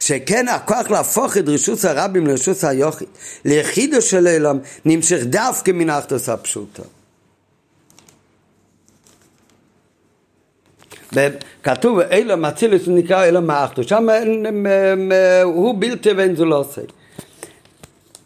[0.00, 3.08] שכן הכוח להפוך את רשוס הרבים לרשוס היוכית,
[3.44, 6.82] ליחידו של אלום, נמשך דווקא מן האחדוס הפשוטה.
[11.62, 14.06] כתוב אילם אצילוס נקרא אילם האחדוס, שם
[15.44, 16.80] הוא בלתי ואין זו לא עושה.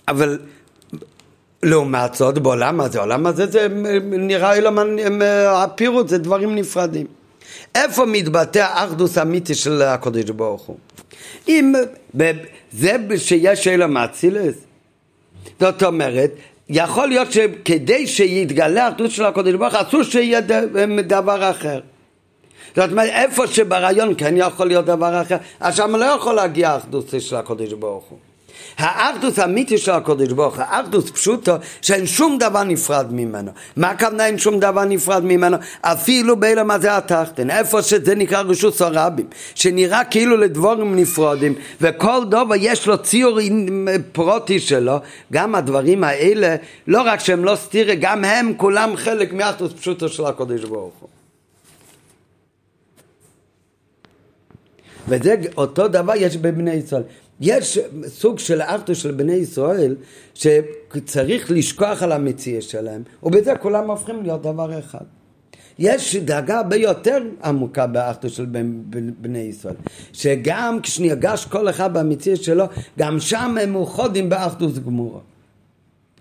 [0.08, 0.38] אבל
[1.62, 3.66] לעומת זאת בעולם הזה, העולם הזה זה
[4.02, 4.78] נראה אילם
[5.48, 7.06] הפירוט, זה דברים נפרדים.
[7.74, 10.76] איפה מתבטא האחדוס האמיתי של הקודש ברוך הוא?
[11.48, 11.72] אם
[12.72, 14.54] זה שיש אילם אצילוס,
[15.60, 16.30] זאת אומרת,
[16.68, 20.40] יכול להיות שכדי שיתגלה האחדות של הקודש ברוך הוא אסור שיהיה
[21.06, 21.80] דבר אחר.
[22.76, 27.14] זאת אומרת, איפה שברעיון כן יכול להיות דבר אחר, אז שם לא יכול להגיע האחדות
[27.18, 28.18] של הקודש ברוך הוא.
[28.78, 31.52] האחדות האמיתי של הקודש ברוך הוא, האחדות פשוטו
[31.82, 33.50] שאין שום דבר נפרד ממנו.
[33.76, 35.56] מה הכוונה אין שום דבר נפרד ממנו?
[35.80, 42.54] אפילו באילם הזה התחתן, איפה שזה נקרא רשות הרבים, שנראה כאילו לדבורים נפרדים, וכל דובר
[42.58, 43.38] יש לו ציור
[44.12, 44.96] פרוטי שלו,
[45.32, 46.56] גם הדברים האלה,
[46.86, 51.17] לא רק שהם לא סתירי, גם הם כולם חלק מאחדות פשוטו של הקודש ברוך הוא.
[55.08, 57.02] וזה אותו דבר יש בבני ישראל.
[57.40, 59.96] יש סוג של ארתו של בני ישראל
[60.34, 65.04] שצריך לשכוח על המציאה שלהם, ובזה כולם הופכים להיות דבר אחד.
[65.78, 68.46] יש דאגה הרבה יותר עמוקה באחדות של
[69.20, 69.74] בני ישראל,
[70.12, 72.64] שגם כשנרגש כל אחד במציאה שלו,
[72.98, 75.20] גם שם הם מאוחדים באחדות גמורה.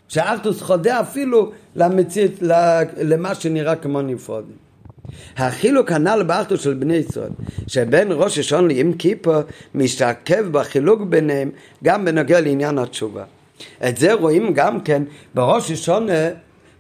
[0.08, 2.32] שהאחדות חודה אפילו למציאות,
[2.98, 4.66] למה שנראה כמו נפרודים.
[5.38, 7.32] החילוק הנ"ל באחדות של בני ישראל,
[7.68, 9.41] שבין ראש השון ליום כיפור
[9.76, 11.49] משתקף בחילוק ביניהם
[11.84, 13.24] גם בנוגע לעניין התשובה.
[13.88, 15.03] את זה רואים גם כן
[15.34, 16.08] בראש השון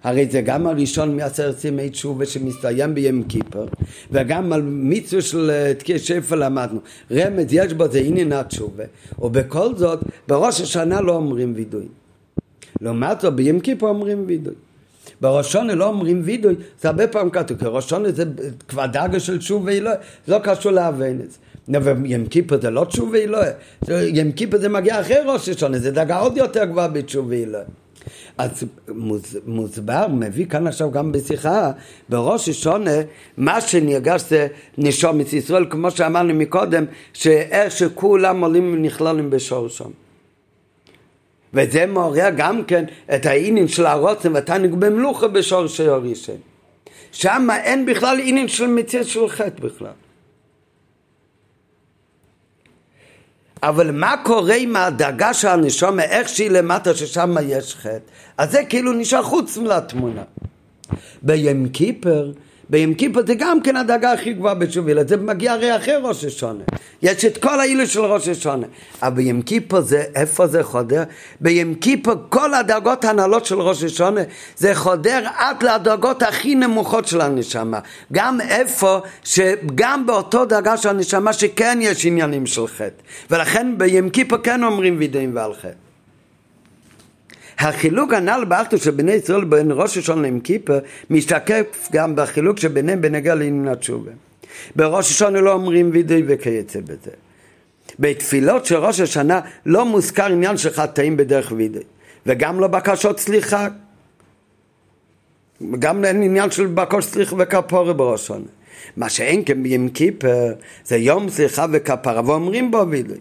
[0.03, 3.65] הרי זה גם הראשון מעשרת ימי תשובה שמסתיים ביום כיפור
[4.11, 6.79] וגם על מצווה של תקיע שפע למדנו.
[7.11, 8.83] רמז יש בו זה עניין התשובה
[9.19, 11.85] ובכל זאת בראש השנה לא אומרים וידוי.
[12.81, 14.53] לעומת זאת ביום כיפור אומרים וידוי
[15.21, 18.23] בראשונה לא אומרים וידוי, זה הרבה פעמים כתוב, כי ראשונה זה
[18.67, 19.91] כבר דאגה של תשובה, לא,
[20.27, 21.37] לא קשור זה.
[22.05, 23.39] ים כיפר זה לא תשובי לא,
[23.89, 27.59] ים כיפר זה מגיע אחרי ראש השונה, זה דרגה עוד יותר גבוהה בתשובי לא.
[28.37, 28.63] אז
[29.45, 31.71] מוסבר, מביא כאן עכשיו גם בשיחה,
[32.09, 32.91] בראש השונה,
[33.37, 34.47] מה שנרגש זה
[34.77, 39.89] נשומת ישראל, כמו שאמרנו מקודם, שאיך שכולם עולים ונכללים בשורשם.
[41.57, 42.85] וזה מעורר גם כן
[43.15, 46.37] את העניין של הרוצן והתענוג במלוכה בשורשי הראשון.
[47.11, 49.91] שם אין בכלל עניין של מציאות של חטא בכלל.
[53.63, 57.99] אבל מה קורה עם הדאגה של הנשומה, איך שהיא למטה ששם יש חטא?
[58.37, 60.23] אז זה כאילו נשאר חוץ מהתמונה.
[61.21, 62.31] בים קיפר
[62.69, 66.63] ביום כיפור זה גם כן הדאגה הכי גבוהה בתשובילה, זה מגיע הרי אחרי ראש השונה.
[67.01, 68.67] יש את כל האילו של ראש השונה.
[69.01, 71.03] אבל ביום כיפור זה, איפה זה חודר?
[71.41, 74.21] ביום כיפור כל הדאגות הנעלות של ראש השונה
[74.57, 77.79] זה חודר עד לדאגות הכי נמוכות של הנשמה.
[78.13, 83.03] גם איפה, שגם באותו דאגה של הנשמה שכן יש עניינים של חטא.
[83.31, 85.86] ולכן ביום כיפור כן אומרים וידאים ועל חטא.
[87.59, 90.79] החילוק הנ"ל באחדות של בני ישראל בין ראש השון ליום כיפר
[91.09, 94.11] משתקף גם בחילוק שביניהם בנגע לעניין התשובה.
[94.75, 97.11] בראש השונה לא אומרים וידוי וכיוצא בזה.
[97.99, 101.83] בתפילות של ראש השנה לא מוזכר עניין של חטאים בדרך וידוי
[102.25, 103.67] וגם לא בקשות סליחה
[105.79, 108.45] גם אין עניין של בקשות סליחה וכפורה בראש השונה
[108.97, 110.53] מה שאין כן ביום כיפר
[110.85, 113.17] זה יום סליחה וכפרה ואומרים בו וידוי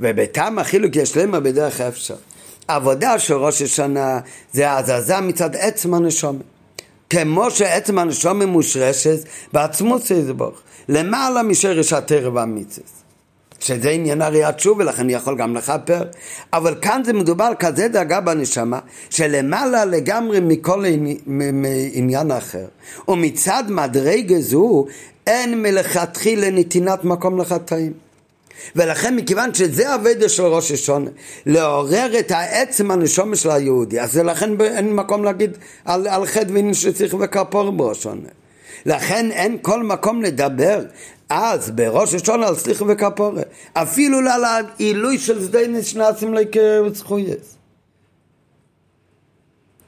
[0.00, 2.16] ובטעם החילוק יש למה בדרך אפשר
[2.70, 4.20] העבודה של ראש השנה
[4.52, 6.38] זה הזזה מצד עצם הנשומה.
[7.10, 9.18] כמו שעצם הנשומה מושרשת
[9.52, 10.54] בעצמות יזבוך,
[10.88, 13.00] למעלה משרש הטרף והמיצס.
[13.60, 16.02] שזה עניין הריאת שוב ולכן אני יכול גם לכפר
[16.52, 18.78] אבל כאן זה מדובר כזה דאגה בנשמה
[19.10, 20.84] שלמעלה לגמרי מכל
[21.92, 22.66] עניין אחר
[23.08, 24.86] ומצד מדרגה זו
[25.26, 27.92] אין מלכתחילה נתינת מקום לחטאים
[28.76, 31.10] ולכן מכיוון שזה הווידה של ראש השונה,
[31.46, 36.74] לעורר את העצם הנשומה של היהודי, אז לכן אין מקום להגיד על, על חטא ועניין
[36.74, 38.28] שצריך וכפור בראש השונה.
[38.86, 40.80] לכן אין כל מקום לדבר
[41.30, 43.42] אז בראש השונה על סליחה וכפורה,
[43.72, 47.59] אפילו על העילוי של שדה נשנצים לכזכויס.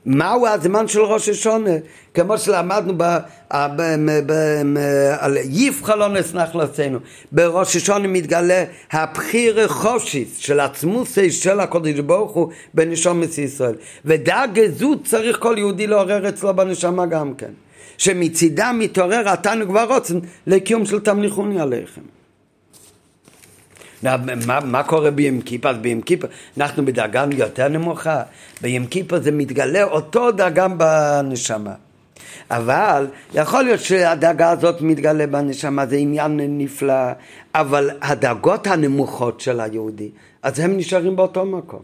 [0.06, 1.70] מהו הזמן של ראש השונה?
[2.14, 3.02] כמו שלמדנו ב,
[3.52, 3.82] ב,
[4.26, 4.32] ב,
[5.18, 6.98] על יפחה לא נסנח לעצנו.
[7.32, 13.74] בראש השונה מתגלה הבחיר חושיס של עצמוסי של הקודש ברוך הוא בנשומת ישראל.
[14.04, 17.50] ודאגה זו צריך כל יהודי לעורר אצלו בנשמה גם כן.
[17.98, 22.21] שמצידה מתעורר התנוג והרוצן לקיום של תמליכוני עליכם.
[24.02, 25.70] מה, מה קורה ביום כיפה?
[25.70, 26.26] אז ביום כיפה
[26.58, 28.22] אנחנו בדרגה יותר נמוכה.
[28.60, 31.74] ביום כיפה זה מתגלה אותו דרגה בנשמה.
[32.50, 37.12] אבל יכול להיות שהדאגה הזאת מתגלה בנשמה, זה עניין נפלא,
[37.54, 40.10] אבל הדאגות הנמוכות של היהודי,
[40.42, 41.82] אז הם נשארים באותו מקום.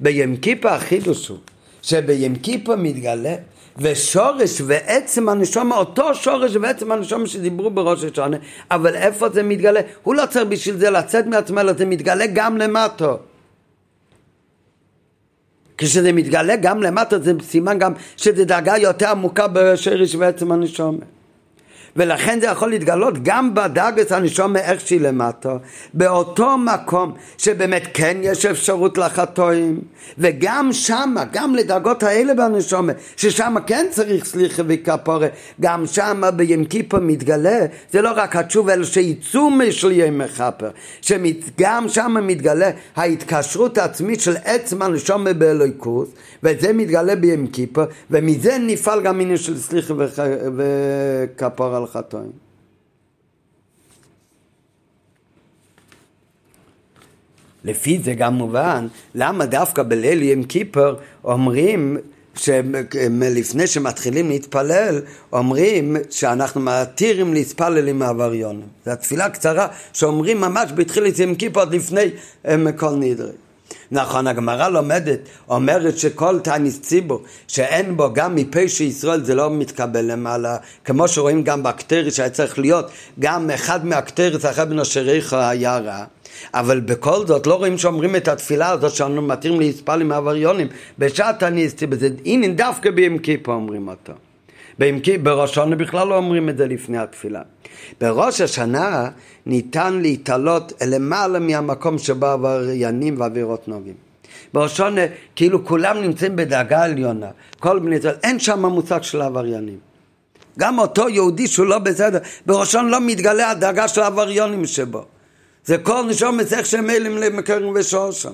[0.00, 1.38] ביום כיפה החידוש הוא
[1.82, 3.34] שביום כיפה מתגלה
[3.78, 8.36] ושורש ועצם הנשומה, אותו שורש ועצם הנשומה שדיברו בראש השונה,
[8.70, 9.80] אבל איפה זה מתגלה?
[10.02, 13.18] הוא לא צריך בשביל זה לצאת מעצמו, אלא זה מתגלה גם למטו.
[15.78, 21.04] כשזה מתגלה גם למטה זה סימן גם שזה דאגה יותר עמוקה בשרש ועצם הנשומה.
[21.98, 25.56] ולכן זה יכול להתגלות גם בדרגת הנשומה איך שהיא למטה,
[25.94, 29.80] באותו מקום שבאמת כן יש אפשרות לחטואים,
[30.18, 35.26] וגם שמה, גם לדרגות האלה בנשומה, ששם כן צריך סליחה וכפורה,
[35.60, 40.70] גם שמה בים כיפה מתגלה, זה לא רק התשובה, אלא שעיצומי של יהיה מכפר,
[41.00, 46.08] שגם שמה מתגלה ההתקשרות העצמית של עצם הנשומה באלוהיקוס,
[46.42, 49.94] וזה מתגלה בים כיפה, ומזה נפעל גם עניין של סליחה
[50.56, 52.32] וכפורה על חטאים.
[57.64, 61.96] לפי זה גם מובן למה דווקא בליל ים כיפר אומרים
[62.34, 65.00] שלפני שמתחילים להתפלל
[65.32, 68.66] אומרים שאנחנו מתירים להתפלל עם העבריונים.
[68.84, 72.10] זו התפילה קצרה שאומרים ממש בתחילת ים כיפר עוד לפני
[72.76, 73.32] כל נדרי.
[73.90, 75.18] נכון, הגמרא לומדת,
[75.48, 81.42] אומרת שכל תעניס ציבור שאין בו גם מפה שישראל זה לא מתקבל למעלה, כמו שרואים
[81.42, 86.04] גם בקטריס שהיה צריך להיות, גם אחד מהקטריס אחרי בנושריך היה רע.
[86.54, 90.66] אבל בכל זאת לא רואים שאומרים את התפילה הזאת שאנו מתירים להספל עם העבריונים
[90.98, 94.12] בשעת הניסטי, בזה הנה דווקא ביום כיפה אומרים אותו.
[95.22, 97.42] בראש השנה בכלל לא אומרים את זה לפני התפילה.
[98.00, 99.10] בראש השנה
[99.46, 103.94] ניתן להתעלות למעלה מהמקום שבו עבריינים ועבירות נוגעים.
[104.54, 105.00] בראש השנה
[105.36, 107.26] כאילו כולם נמצאים בדאגה עליונה,
[107.60, 109.78] כל בני ישראל, אין שם מושג של עבריינים.
[110.58, 115.04] גם אותו יהודי שהוא לא בסדר, בראשון לא מתגלה הדאגה של העבריונים שבו.
[115.64, 118.32] זה כל נשום איך שהם אלים למקרים ושושם.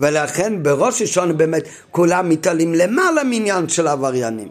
[0.00, 4.48] ולכן בראש השונה באמת כולם מתעלים למעלה מעניין של עבריינים.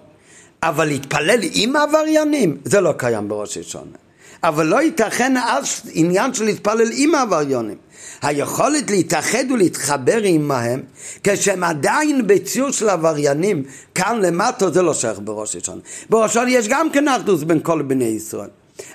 [0.64, 3.98] אבל להתפלל עם עבריינים, זה לא קיים בראש השונה.
[4.44, 7.78] אבל לא ייתכן אז עניין של להתפלל עם העבריינים.
[8.22, 10.82] היכולת להתאחד ולהתחבר עמהם
[11.24, 13.64] כשהם עדיין בציור של עבריינים
[13.96, 15.82] כאן למטה זה לא שייך בראש השונה.
[16.10, 18.50] בראש השונה יש גם כן אחדוס בין כל בני ישראל.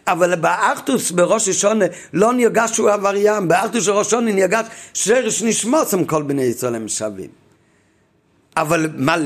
[0.07, 5.95] אבל באחדוס בראש השונה לא נרגש שהוא עבריין, באחדוס של ראש השונה נרגש שרש נשמוס
[5.95, 7.31] עם כל בני ישראל הם שווים.
[8.57, 9.17] אבל מה,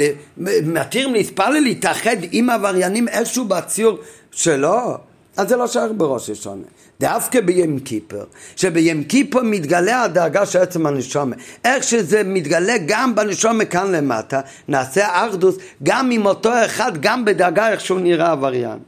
[0.63, 3.99] מתיר להתפלל להתאחד עם עבריינים איכשהו בציור
[4.33, 4.97] שלו?
[5.37, 6.63] אז זה לא שייך בראש השונה.
[7.01, 8.25] דווקא בים כיפר,
[8.57, 11.37] שבים כיפר מתגלה הדאגה של עצם הנשומה.
[11.65, 17.69] איך שזה מתגלה גם בנשומה כאן למטה, נעשה אחדוס גם עם אותו אחד, גם בדאגה
[17.69, 18.79] איך שהוא נראה עבריין.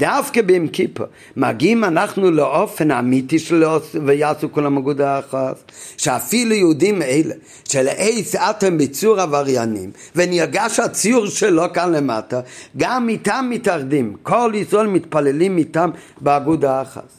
[0.00, 7.34] דווקא ביום כיפור, מגיעים אנחנו לאופן האמיתי שלו ויעשו כל המגודה אחת, שאפילו יהודים אלה,
[7.68, 12.40] שלעץ אתם בציור עבריינים, ונרגש הציור שלו כאן למטה,
[12.76, 15.90] גם איתם מתאחדים, כל ישראל מתפללים איתם
[16.20, 17.12] באגודה אחת.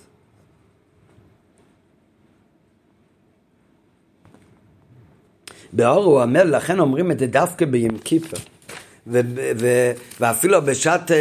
[5.73, 8.39] באור הוא אומר, לכן אומרים את זה דווקא ביום כיפור.
[9.07, 9.19] ו-
[9.59, 11.11] ו- ואפילו בשעת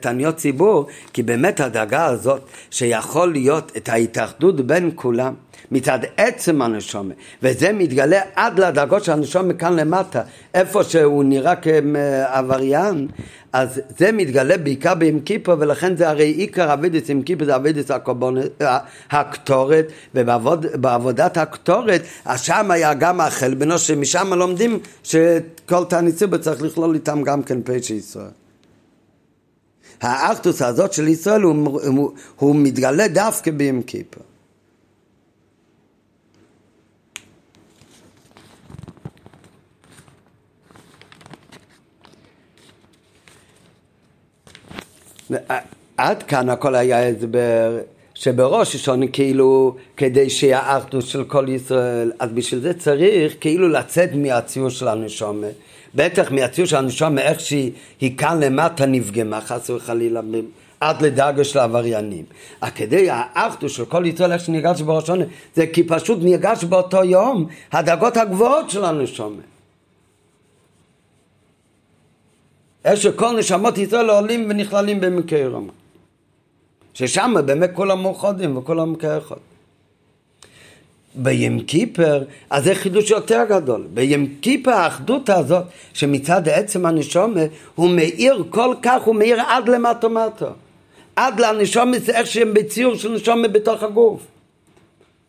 [0.00, 5.34] תעניות ציבור, כי באמת הדאגה הזאת שיכול להיות את ההתאחדות בין כולם
[5.70, 10.22] מצד עצם הנשומה, וזה מתגלה עד לדאגות של הנשומה כאן למטה,
[10.54, 13.08] איפה שהוא נראה כעבריין,
[13.52, 17.90] אז זה מתגלה בעיקר ביום כיפור, ולכן זה הרי עיקר אבידס עם כיפור, זה אבידס
[19.10, 26.94] הקטורת, ובעבודת הקטורת, אז שם היה גם החלבנו, שמשם לומדים שכל תענית ציבור צריך לכלול
[26.94, 28.30] איתם גם כן פשע ישראל.
[30.00, 34.22] האחדוס הזאת של ישראל הוא, הוא, הוא מתגלה דווקא ביום כיפור.
[45.96, 47.78] עד כאן הכל היה הסבר
[48.14, 54.10] שבראש השונה כאילו כדי שיהיה אחדות של כל ישראל אז בשביל זה צריך כאילו לצאת
[54.14, 55.46] מהציור של הנשומה
[55.94, 60.20] בטח מהציור של הנשומה איך שהיא כאן למטה נפגמה חס וחלילה
[60.80, 62.24] עד לדאגה של העבריינים.
[62.74, 65.24] כדי האחדות של כל ישראל איך שנרגש בראש השונה
[65.54, 69.42] זה כי פשוט נרגש באותו יום הדאגות הגבוהות של הנשומה
[72.84, 75.72] איך שכל נשמות ישראל עולים ונכללים במקרה רמה.
[76.94, 79.36] ששם באמת כולם מאוחדים וכולם כאחד.
[81.14, 83.86] בים כיפר, אז זה חידוש יותר גדול.
[83.94, 87.40] בים כיפר האחדות הזאת, שמצד עצם הנשומה,
[87.74, 90.50] הוא מאיר כל כך, הוא מאיר עד למטה מטה.
[91.16, 94.20] עד לנשומה, איך שהם בציור של נשומה בתוך הגוף.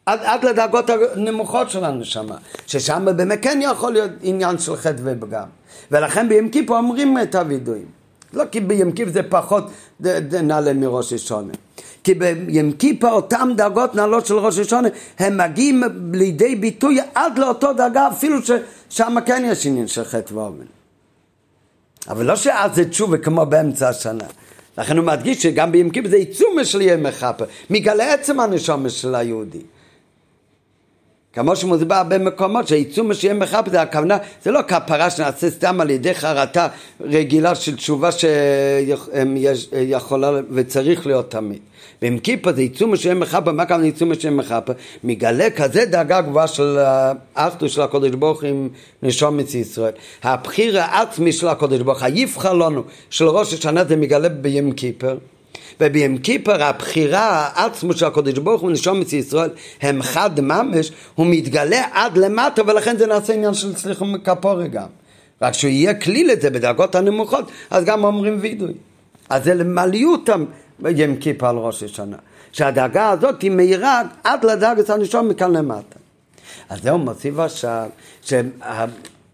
[0.06, 2.36] עד, עד לדרגות הנמוכות של הנשמה,
[2.68, 5.48] ששם באמת כן יכול להיות עניין של חטא ופגם.
[5.92, 7.86] ולכן ביום כיפור אומרים את הווידויים.
[8.34, 9.64] לא כי ביום כיפור זה פחות
[10.44, 11.54] נעלה מראש השונה.
[12.04, 14.88] כי ביום כיפור אותן דרגות נעלות של ראש השונה,
[15.20, 15.84] הם מגיעים
[16.14, 20.66] לידי ביטוי עד לאותו דרגה, אפילו ששם כן יש עניין של חטא ואומן.
[22.10, 24.24] אבל לא שאז זה תשובה כמו באמצע השנה.
[24.78, 29.16] לכן הוא מדגיש שגם ביום כיפור זה עיצומה של ימי מכפר, מגלה עצם הנשומה של
[29.16, 29.62] היהודי.
[31.34, 36.14] כמו שמוסבר במקומות שהעיצום שיהיה מחפש, זה הכוונה, זה לא כפרה שנעשה סתם על ידי
[36.14, 36.68] חרטה
[37.02, 41.60] רגילה של תשובה שיכולה וצריך להיות תמיד.
[42.02, 44.74] ועם כיפה זה עיצום שיהיה מחפה, מה כמובן עיצום שיהיה מחפה?
[45.04, 46.78] מגלה כזה דאגה גבוהה של
[47.36, 48.70] האחדות של הקודש ברוך עם
[49.04, 49.92] נשומת ישראל.
[50.24, 55.18] הבחיר העצמי של הקודש ברוך, היבחר לנו של ראש השנה זה מגלה בים כיפר.
[55.82, 59.50] וביום כיפר הבחירה העצמו של הקודש ברוך הוא נשומת ישראל
[59.82, 64.88] הם חד ממש הוא מתגלה עד למטה ולכן זה נעשה עניין של סליחה מכפורי גם.
[65.42, 68.74] רק שהוא יהיה כלי לזה בדרגות הנמוכות אז גם אומרים וידוי.
[69.30, 70.46] אז זה למעליותם
[70.80, 72.18] ביום כיפר על ראש השנה.
[72.52, 76.00] שהדאגה הזאת היא מהירה עד לדאגת הנשום מכאן למטה.
[76.70, 77.90] אז זהו מוסיף עכשיו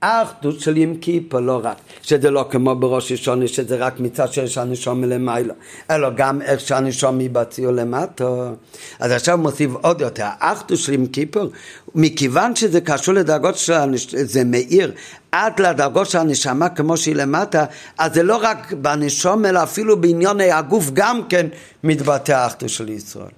[0.01, 4.57] האחדות של ים כיפר לא רק, שזה לא כמו בראש השונה, שזה רק מצד שיש
[4.57, 5.53] הנשום מלמעלה,
[5.91, 8.51] אלא גם איך שהנשום מבציעו למטה.
[8.99, 11.47] אז עכשיו מוסיף עוד יותר, האחדות של ים כיפר,
[11.95, 14.91] מכיוון שזה קשור לדרגות של הנשמה, זה מאיר
[15.31, 17.65] עד לדרגות של הנשמה כמו שהיא למטה,
[17.97, 21.47] אז זה לא רק בנשום, אלא אפילו בענייני הגוף גם כן
[21.83, 23.31] מתבטא האחדות של ישראל.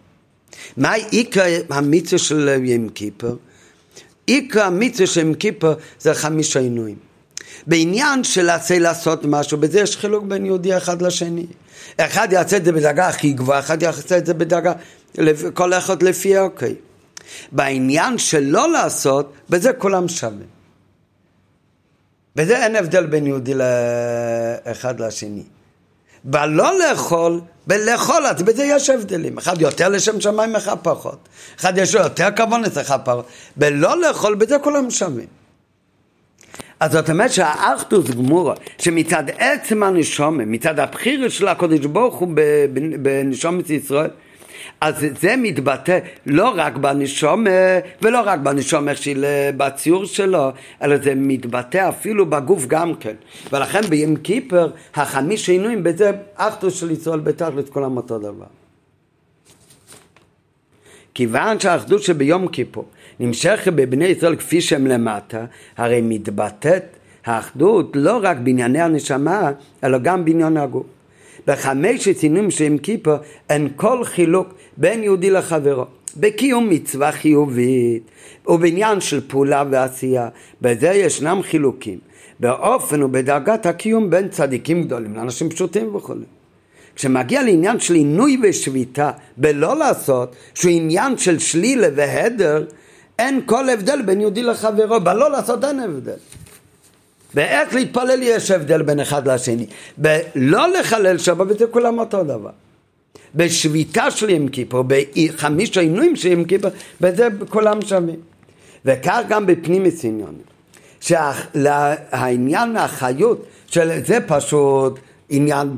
[0.77, 3.35] מה עיקר המצווה של ים כיפר?
[4.25, 6.97] עיקר המצווה של ים כיפר זה חמישה עינויים.
[7.67, 11.45] בעניין של עשה לעשות משהו, בזה יש חילוק בין יהודי אחד לשני.
[11.97, 14.73] אחד יעשה את זה בדרגה הכי גבוהה, אחד יעשה את זה בדרגה,
[15.53, 16.75] כל אחד לפי אוקיי.
[17.51, 20.47] בעניין של לא לעשות, בזה כולם שווים.
[22.35, 25.43] בזה אין הבדל בין יהודי לאחד לשני.
[26.23, 29.37] בלא לאכול, בלאכול, אז בזה יש הבדלים.
[29.37, 31.29] אחד יותר לשם שמיים, אחד פחות.
[31.59, 33.25] אחד יש לו יותר כוונס, אחד פחות.
[33.55, 35.27] בלא לאכול, בזה כולם שווים.
[36.79, 42.27] אז זאת אומרת שהאחדוס גמורה, שמצד עצם הנשומה, מצד הבחירה של הקודש ברוך הוא
[43.01, 44.09] בנשומת ישראל,
[44.81, 47.45] אז זה מתבטא לא רק בנשום
[48.01, 49.17] ולא רק בנשום איך שהיא
[49.57, 50.51] בציור שלו,
[50.81, 53.15] אלא זה מתבטא אפילו בגוף גם כן.
[53.51, 58.45] ולכן ביום כיפר, החמיש עינויים, בזה אחדוס של ישראל בתכלת כולם אותו דבר.
[61.13, 62.85] כיוון שהאחדות שביום כיפור
[63.19, 65.45] נמשכת בבני ישראל כפי שהם למטה,
[65.77, 66.83] הרי מתבטאת
[67.25, 69.51] האחדות לא רק בענייני הנשמה,
[69.83, 70.85] אלא גם בעניין הגוף.
[71.47, 73.15] בחמש עניינים שהם כיפור
[73.49, 75.85] אין כל חילוק בין יהודי לחברו.
[76.17, 78.03] בקיום מצווה חיובית
[78.47, 80.29] ובעניין של פעולה ועשייה,
[80.61, 81.99] בזה ישנם חילוקים.
[82.39, 86.13] באופן ובדרגת הקיום בין צדיקים גדולים לאנשים פשוטים וכו'.
[86.95, 92.65] כשמגיע לעניין של עינוי ושביתה בלא לעשות, שהוא עניין של שלילה והדר,
[93.19, 96.17] אין כל הבדל בין יהודי לחברו, בלא לעשות אין הבדל.
[97.33, 99.65] באיך להתפלל יש הבדל בין אחד לשני.
[99.97, 102.49] בלא לחלל שבת וזה כולם אותו דבר.
[103.35, 106.71] בשביתה של יום כיפור, בחמיש העינויים של יום כיפור,
[107.01, 108.19] בזה כולם שווים.
[108.85, 110.51] וכך גם בפנים עניונים.
[111.01, 115.77] שהעניין החיות של זה פשוט עניין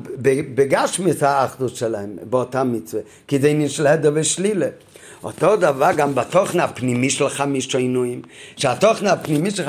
[0.55, 4.67] בגשמיס האחדות שלהם באותה מצווה, כי זה עניין של הדר ושלילה.
[5.23, 8.21] אותו דבר גם בתוכן הפנימי של חמיש העינויים,
[8.55, 9.63] שהתוכן הפנימי של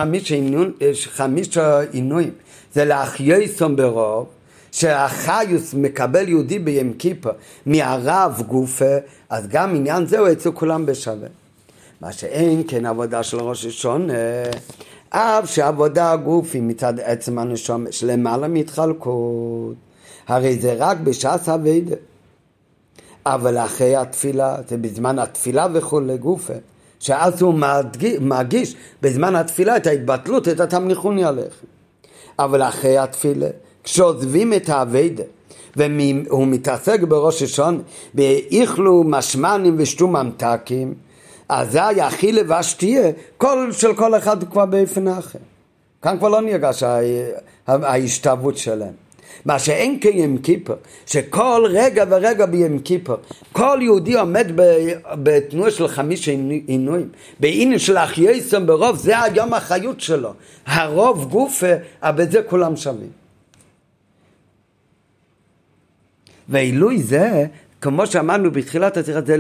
[1.11, 2.31] חמיש העינויים
[2.73, 4.27] זה להחייסום ברוב,
[4.73, 7.31] שהחיוס מקבל יהודי בים כיפה
[7.67, 8.95] מהרב גופה,
[9.31, 11.29] אז גם עניין זהו אצל כולם בשווה.
[12.01, 14.13] מה שאין כן עבודה של ראש השונה,
[15.11, 19.75] אף שעבודה הגופי מצד עצם הנשום שלמעלה מתחלקות,
[20.29, 21.97] הרי זה רק בשעת אביידה.
[23.27, 26.53] אבל אחרי התפילה, זה בזמן התפילה וכולי גופה,
[27.01, 27.55] שאז הוא
[28.21, 31.67] מרגיש בזמן התפילה את ההתבטלות, את התמליכוני עליכם.
[32.39, 33.49] אבל אחרי התפילה,
[33.85, 35.23] כשעוזבים את האביידה,
[35.77, 37.83] והוא מתעסק בראש השון,
[38.15, 40.95] ואיכלו משמנים ושתו ממתקים,
[41.49, 45.39] אזי אכילה והשתייה, כל של כל אחד כבר באופן אחר.
[46.03, 46.83] כאן כבר לא נרגש
[47.67, 49.04] ההשתוות שלהם.
[49.45, 50.75] מה שאין כיום כיפר,
[51.07, 53.17] שכל רגע ורגע ביום כיפר,
[53.53, 54.47] כל יהודי עומד
[55.23, 56.29] בתנועה של חמיש
[56.67, 57.09] עינויים,
[57.41, 60.33] בעניין של אחייסם ברוב, זה היום החיות שלו.
[60.67, 61.73] הרוב גופה,
[62.03, 63.11] אבל בזה כולם שווים.
[66.49, 67.47] ועילוי זה,
[67.81, 69.37] כמו שאמרנו בתחילת השיחה, זה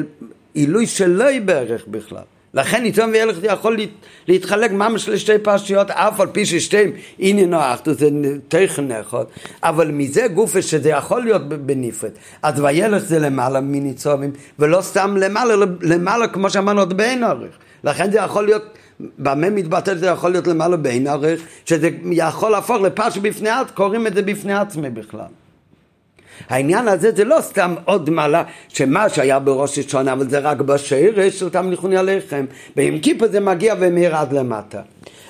[0.54, 2.22] עילוי שלא יהיה בערך בכלל.
[2.54, 3.76] לכן ניצון וילך יכול
[4.28, 8.08] להתחלק ממש לשתי פרשיות, אף על פי ששתיהם עניינו אחדות, זה
[8.48, 9.24] תכן אחד,
[9.62, 12.10] אבל מזה גופה שזה יכול להיות בנפרד.
[12.42, 17.58] אז וילך זה למעלה מניצובים, ולא סתם למעלה, למעלה כמו שאמרנו עוד באין ערך.
[17.84, 18.62] לכן זה יכול להיות
[19.18, 24.06] במה מתבטא זה יכול להיות למעלה באין ערך, שזה יכול להפוך לפרש בפני עצמי, קוראים
[24.06, 25.43] את זה בפני עצמי בכלל.
[26.48, 31.38] העניין הזה זה לא סתם עוד מעלה שמה שהיה בראש השונה, אבל זה רק בשרש
[31.38, 32.46] של תמליכוני עליכם.
[32.76, 34.80] ביום כיפור זה מגיע ומאיר עד למטה.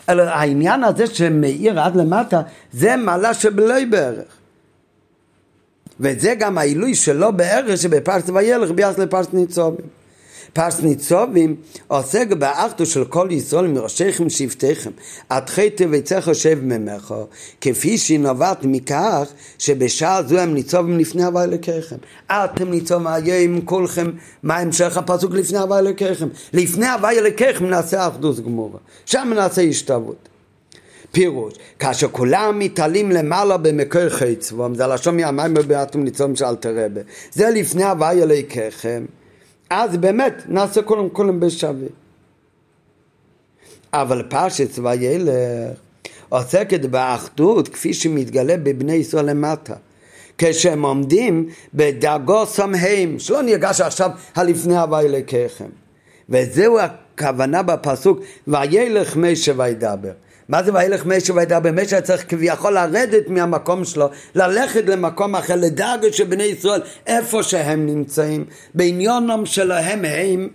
[0.08, 2.42] אלא העניין הזה שמאיר עד למטה,
[2.72, 4.36] זה מעלה שבלוי בערך.
[6.00, 10.03] וזה גם העילוי שלו בערך שבפרס וילך ביחס לפרס ניצובים.
[10.52, 11.56] פרס ניצובים
[11.88, 14.90] עוסק באחדו של כל ישראל מראשיכם שבטיכם.
[15.28, 17.14] עד חטא ויצא חושב ממך
[17.60, 19.28] כפי שהיא נובעת מכך
[19.58, 21.96] שבשעה זו הם ניצובים לפני הווי אלוקיכם.
[22.26, 24.10] אתם ניצובים היום כולכם
[24.42, 26.28] מה המשך הפסוק לפני הווי אלוקיכם?
[26.52, 30.28] לפני הווי אלוקיכם נעשה אחדות גמורה שם נעשה השתוות.
[31.14, 36.76] פירוש, כאשר כולם מתעלים למעלה במקור חץ, זה לשון מהמים ובאתם ניצום של אלתר
[37.32, 39.04] זה לפני הווי אלוקיכם
[39.70, 41.88] אז באמת נעשה כולם כולם בשווה.
[43.92, 45.78] אבל פרשת וילך
[46.28, 49.74] עוסקת באחדות כפי שמתגלה בבני ישראל למטה.
[50.38, 55.68] כשהם עומדים בדרגו סמהם, שלא נרגש עכשיו הלפני הווה אלוקיכם.
[56.28, 60.12] וזהו הכוונה בפסוק וילך משה וידבר.
[60.48, 61.70] מה זה וילך משה וידבר?
[61.72, 67.86] משה צריך כביכול לרדת מהמקום שלו, ללכת למקום אחר, לדאגה של בני ישראל, איפה שהם
[67.86, 70.48] נמצאים, בעניונם שלהם הם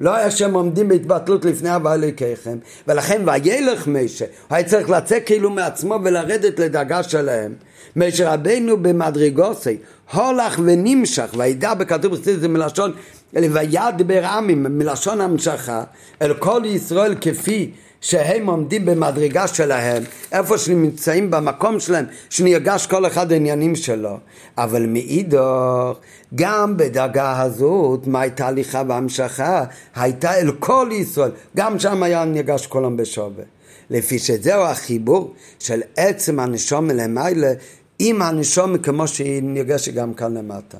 [0.00, 2.58] לא איך שהם עומדים בהתבטלות לפני הווה אלוקיכם,
[2.88, 7.54] ולכן וילך משה, הוא היה צריך לצאת כאילו מעצמו ולרדת לדאגה שלהם.
[7.96, 9.76] משה רבנו במדרגוסי,
[10.12, 12.92] הולך ונמשך, וידע בכתוב חסידות זה מלשון,
[13.32, 15.84] וידבר עמים, מלשון המשכה,
[16.22, 17.70] אל כל ישראל כפי
[18.00, 24.18] שהם עומדים במדרגה שלהם, איפה שנמצאים במקום שלהם, שנרגש כל אחד העניינים שלו.
[24.58, 25.98] אבל מאידוך,
[26.34, 29.64] גם בדרגה הזאת, מה הייתה הליכה והמשכה?
[29.96, 33.44] הייתה אל כל ישראל, גם שם היה נרגש כולם בשווה.
[33.90, 37.52] לפי שזהו החיבור של עצם הנשום מלמעלה
[37.98, 40.78] עם הנשום כמו שהיא נרגשת גם כאן למטה.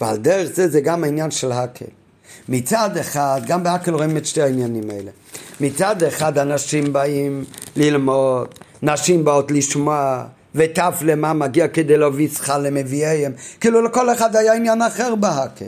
[0.00, 1.84] ועל דרך זה זה גם העניין של הקל.
[2.48, 5.10] מצד אחד, גם בהקל רואים את שתי העניינים האלה.
[5.60, 7.44] מצד אחד אנשים באים
[7.76, 8.48] ללמוד,
[8.82, 14.82] נשים באות לשמוע, וטף למה מגיע כדי להביא שכר למביאיהם, כאילו לכל אחד היה עניין
[14.82, 15.64] אחר בהקל.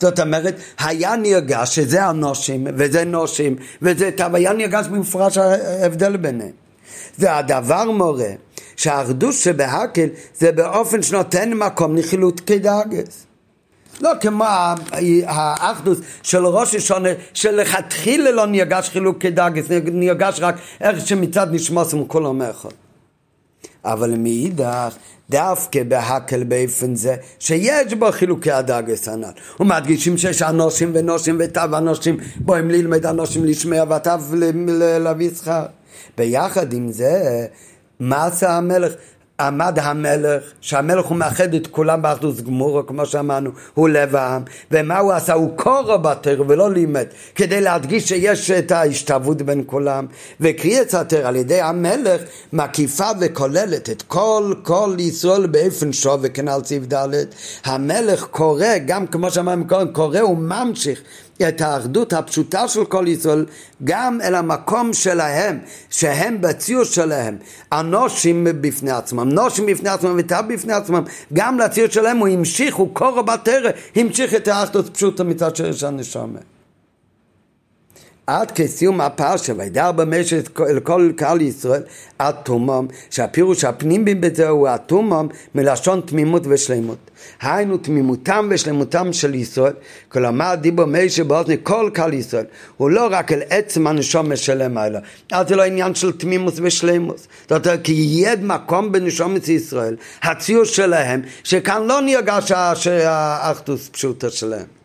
[0.00, 6.50] זאת אומרת, היה נרגש שזה הנושים, וזה נושים, וזה טב, היה נרגש במפורש ההבדל ביניהם.
[7.18, 8.30] והדבר מורה
[8.76, 10.06] שהאחדות שבהקל
[10.38, 13.27] זה באופן שנותן מקום לחילוט כדאגס.
[14.00, 14.44] לא כמו
[15.26, 22.42] האחדוס של ראש השונה שלכתחילה לא נרגש חילוקי דגס, נרגש רק איך שמצד נשמוסם כולם
[22.42, 22.70] אחד.
[23.84, 24.96] אבל מאידך
[25.30, 29.30] דווקא בהקל באופן זה שיש בו חילוקי הדגס הנ"ל
[29.60, 34.10] ומדגישים שיש אנושים ונושים ותו אנושים בואים ללמד אנושים לשמע ותו
[35.00, 35.66] להביא שכר
[36.18, 37.46] ביחד עם זה
[38.00, 38.92] מה עשה המלך?
[39.40, 44.98] עמד המלך, שהמלך הוא מאחד את כולם באחדוס גמורו, כמו שאמרנו, הוא לב העם, ומה
[44.98, 45.32] הוא עשה?
[45.32, 50.06] הוא קורא בתר ולא לימד, כדי להדגיש שיש את ההשתוות בין כולם,
[50.40, 52.20] וקריאת התר על ידי המלך
[52.52, 57.08] מקיפה וכוללת את כל, כל ישראל באופן שווה, כנ"ל סעיף ד',
[57.64, 61.00] המלך קורא, גם כמו שאמרנו קודם, קורא וממשיך
[61.48, 63.46] את האחדות הפשוטה של כל ישראל
[63.84, 65.58] גם אל המקום שלהם,
[65.90, 67.36] שהם בציור שלהם,
[67.72, 72.94] אנושים בפני עצמם, נושים בפני עצמם ותא בפני עצמם, גם לציור שלהם הוא המשיך, הוא
[72.94, 76.57] קורא בתרא, המשיך את האחדות פשוטה מצד שרש הנשמה.
[78.28, 81.82] עד כסיום הפרשה, וידע במשך אל כל קהל ישראל,
[82.18, 87.10] עד תומם, שהפירוש הפנימי בזה הוא התומם מלשון תמימות ושלמות.
[87.40, 89.72] היינו תמימותם ושלמותם של ישראל,
[90.08, 92.44] כלומר דיבור משה באוזני כל קהל ישראל,
[92.76, 94.98] הוא לא רק אל עצם הנשום משלם האלה,
[95.32, 97.26] אז זה לא עניין של תמימות ושלמות.
[97.48, 104.77] זאת אומרת, כי יהיה מקום בנשומת ישראל, הציור שלהם, שכאן לא נרגש האחדוס פשוטה שלהם.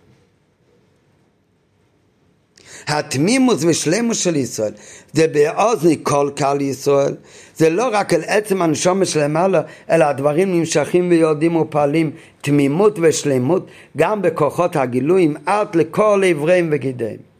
[2.87, 4.73] התמימוס ושלמוס של ישראל.
[5.13, 7.15] זה באוזני כל קהל ישראל.
[7.55, 12.11] זה לא רק על עצם הנשומת שלמעלה אלא הדברים נמשכים ויודעים ופועלים
[12.41, 13.67] תמימות ושלמות
[13.97, 17.32] גם בכוחות הגילויים עד לכל עבריהם וגידיהם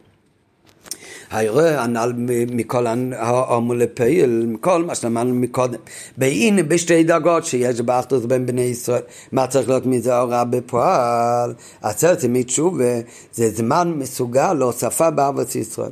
[1.34, 2.12] היורה הנ"ל
[2.50, 5.78] מכל ההומו לפעיל, מכל מה שלמדנו מקודם.
[6.18, 11.54] והנה בשתי דרגות שיש באחדות בין בני ישראל, מה צריך להיות מזה הוראה בפועל?
[11.82, 13.00] עשרת ימי תשובה
[13.32, 15.90] זה זמן מסוגל להוספה בארץ ישראל.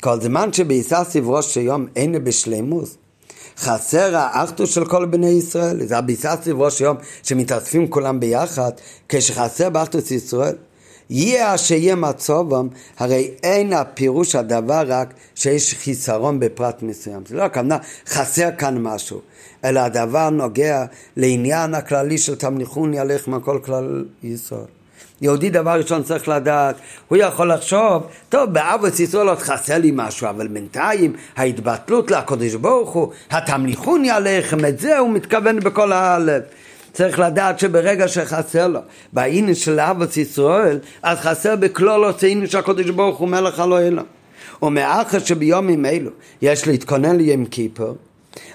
[0.00, 2.96] כל זמן שבעיסה סברו שיום אין בשלימוס,
[3.58, 8.72] חסר האחדות של כל בני ישראל, זה הביסה סברו שיום שמתאספים כולם ביחד,
[9.08, 10.54] כשחסר באחדות ישראל.
[11.10, 17.22] יהיה אשר יהיה מצובם, הרי אין הפירוש הדבר רק שיש חיסרון בפרט מסוים.
[17.28, 19.20] זה לא הכוונה חסר כאן משהו,
[19.64, 20.84] אלא הדבר נוגע
[21.16, 24.64] לעניין הכללי של תמליכוני עליכם כל כלל ישראל.
[25.20, 26.76] יהודי דבר ראשון צריך לדעת,
[27.08, 32.90] הוא יכול לחשוב, טוב, באבוס ישראל עוד חסר לי משהו, אבל בינתיים ההתבטלות לקדוש ברוך
[32.90, 36.42] הוא, התמליכוני עליכם, את זה הוא מתכוון בכל הלב.
[36.94, 38.80] צריך לדעת שברגע שחסר לו
[39.12, 44.02] בעניין של אהבת ישראל, אז חסר בכלול עושים שהקדוש ברוך הוא מלך אלוהינו.
[44.62, 46.10] ומאחר שביומים אלו
[46.42, 47.96] יש להתכונן ליום כיפור,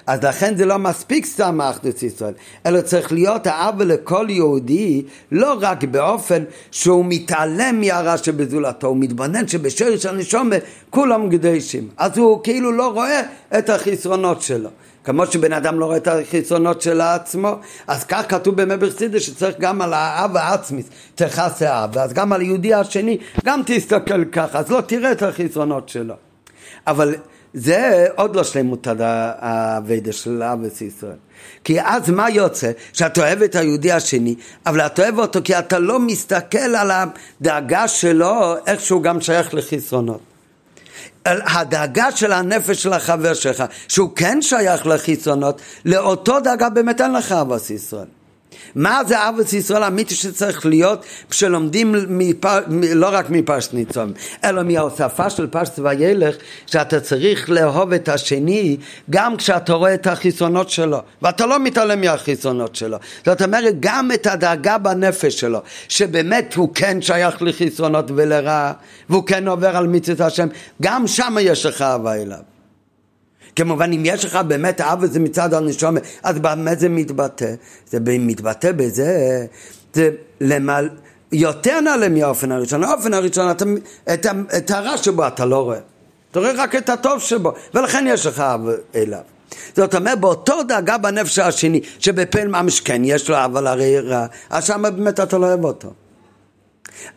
[0.06, 2.32] אז לכן זה לא מספיק סתם אחדות ישראל,
[2.66, 9.48] אלא צריך להיות האבא לכל יהודי לא רק באופן שהוא מתעלם מהרע שבזולתו, הוא מתבונן
[9.48, 10.56] שבשרש הנשומה
[10.90, 13.22] כולם קדושים, אז הוא כאילו לא רואה
[13.58, 14.70] את החסרונות שלו.
[15.04, 19.56] כמו שבן אדם לא רואה את החיסונות של עצמו, אז כך כתוב בימי ברסידה שצריך
[19.60, 24.70] גם על האב העצמית תכסה האב, אז גם על היהודי השני גם תסתכל ככה, אז
[24.70, 26.14] לא תראה את החיסונות שלו.
[26.86, 27.14] אבל
[27.54, 31.16] זה עוד לא שלמות האבדה של אבס ישראל.
[31.64, 32.70] כי אז מה יוצא?
[32.92, 34.34] שאתה אוהב את היהודי השני,
[34.66, 39.54] אבל אתה אוהב אותו כי אתה לא מסתכל על הדאגה שלו, איך שהוא גם שייך
[39.54, 40.29] לחסרונות.
[41.26, 47.32] הדאגה של הנפש של החבר שלך, שהוא כן שייך לחיצונות, לאותו דאגה באמת אין לך
[47.32, 48.19] אבס ישראל.
[48.74, 52.58] מה זה אבוס ישראל האמיתי שצריך להיות כשלומדים מפר,
[52.94, 54.12] לא רק מפרשת ניצום,
[54.44, 56.36] אלא מההוספה של פרשת וילך,
[56.66, 58.76] שאתה צריך לאהוב את השני
[59.10, 62.98] גם כשאתה רואה את החסרונות שלו, ואתה לא מתעלם מהחסרונות שלו.
[63.26, 68.72] זאת אומרת, גם את הדאגה בנפש שלו, שבאמת הוא כן שייך לחסרונות ולרע,
[69.10, 70.48] והוא כן עובר על מצוות השם,
[70.82, 72.49] גם שם יש לך אהבה אליו.
[73.56, 77.54] כמובן אם יש לך באמת אהבה זה מצד הנשום אז באמת זה מתבטא?
[77.90, 79.46] זה מתבטא בזה
[79.92, 80.88] זה למעל
[81.32, 82.84] יותר נעלה מהאופן הראשון.
[82.84, 83.64] האופן הראשון אתה,
[84.14, 84.26] את,
[84.56, 85.78] את הרע שבו אתה לא רואה.
[86.30, 89.20] אתה רואה רק את הטוב שבו ולכן יש לך אהבה אליו.
[89.76, 93.96] זאת אומרת, באותו דאגה בנפש השני, שבפעיל ממש כן יש לו, אבל הרי
[94.50, 95.92] אז שם באמת אתה לא אוהב אותו.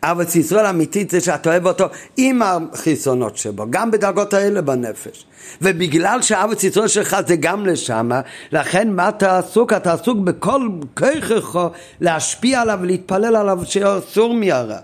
[0.02, 1.84] אבל ישראל אמיתית זה שאתה אוהב אותו
[2.16, 5.26] עם החיסונות שבו, גם בדרגות האלה בנפש.
[5.62, 8.10] ובגלל שאבץ ישראל שלך זה גם לשם,
[8.52, 9.72] לכן מה אתה עסוק?
[9.72, 11.58] אתה עסוק בכל כיכך
[12.00, 14.78] להשפיע עליו ולהתפלל עליו שאסור מהרע,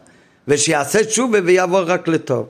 [0.48, 2.46] ושיעשה תשובה ויעבור רק לטוב.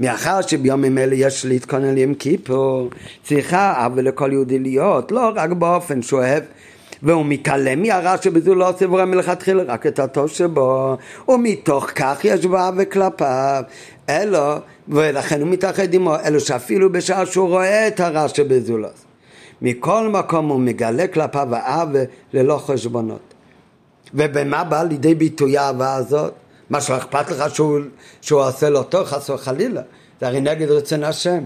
[0.00, 2.90] מאחר שביומים אלה יש להתכונן ליום כיפור,
[3.24, 6.42] צריכה אבל לכל יהודי להיות, לא רק באופן שהוא אוהב
[7.02, 10.96] והוא מתעלם מהרע שבזה לא עושה ורע מלכתחילה, רק את הטוב שבו,
[11.28, 13.62] ומתוך כך יש בה וכלפיו,
[14.08, 14.54] אלו,
[14.88, 18.88] ולכן הוא מתאחד עמו, אלו שאפילו בשעה שהוא רואה את הרע שבזה לא
[19.62, 21.98] מכל מקום הוא מגלה כלפיו האהבה
[22.32, 23.34] ללא חשבונות.
[24.14, 26.32] ובמה בא לידי ביטוי האהבה הזאת?
[26.70, 27.78] מה שלא אכפת לך שהוא,
[28.20, 29.82] שהוא עושה לו טוב, חס וחלילה.
[30.20, 31.44] זה הרי נגד רצון השם.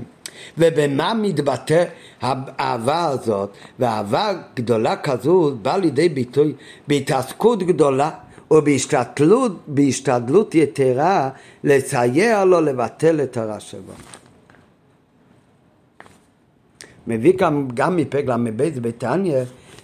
[0.59, 1.84] ובמה מתבטא
[2.23, 3.51] האהבה הזאת?
[3.79, 6.53] ואהבה גדולה כזו באה לידי ביטוי
[6.89, 8.11] בהתעסקות גדולה
[8.51, 11.31] ובהשתדלות בהשתדלות יתרה
[11.64, 13.93] לסייע לו לבטל את הרע שבו.
[17.07, 19.39] מביא כאן גם מפרק ל"ב בתניא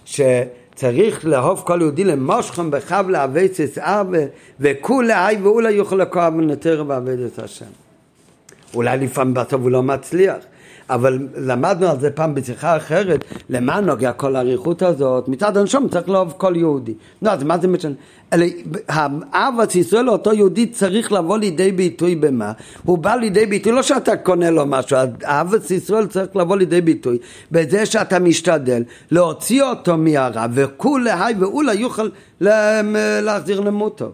[0.05, 4.19] שצריך לאהוב כל יהודי למושכם בחב לעבד את אבה
[4.59, 7.65] וכולי היי ואולי יוכל לקרוא ונותר ועבד את השם.
[8.73, 10.37] אולי לפעמים בסוף הוא לא מצליח,
[10.89, 15.27] אבל למדנו על זה פעם בשיחה אחרת, למה נוגע כל האריכות הזאת?
[15.27, 16.93] מצד הנשום צריך לאהוב כל יהודי.
[17.21, 17.93] לא, אז מה זה משנה?
[18.33, 18.45] אלא
[18.87, 22.51] האהבת ישראל לאותו יהודי צריך לבוא לידי ביטוי במה?
[22.85, 27.17] הוא בא לידי ביטוי, לא שאתה קונה לו משהו, אהבת ישראל צריך לבוא לידי ביטוי
[27.51, 32.09] בזה שאתה משתדל להוציא אותו מהרע וכולי היי ואולי יוכל
[33.21, 34.11] להחזיר למותו.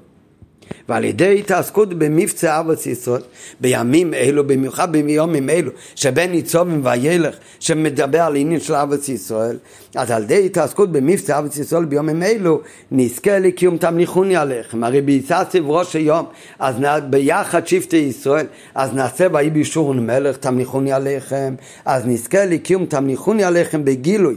[0.90, 3.22] ועל ידי התעסקות במבצע ארץ ישראל
[3.62, 9.58] בימים אלו, במיוחד בימים אלו, שבין ניצובים וילך, שמדבר על עניין של ארץ ישראל,
[9.96, 12.62] אז על ידי התעסקות במבצע ארץ ישראל בימים אלו,
[12.92, 14.84] נזכה לקיום תמליכוני עליכם.
[14.84, 16.26] הרי ביצעתי ראש היום,
[16.60, 16.76] אז
[17.10, 18.46] ביחד שבטי ישראל,
[18.76, 21.56] אז נעשה ויהי בישורון מלך תמליכוני עליכם,
[21.86, 24.36] אז נזכה לקיום תמליכוני עליכם בגילוי.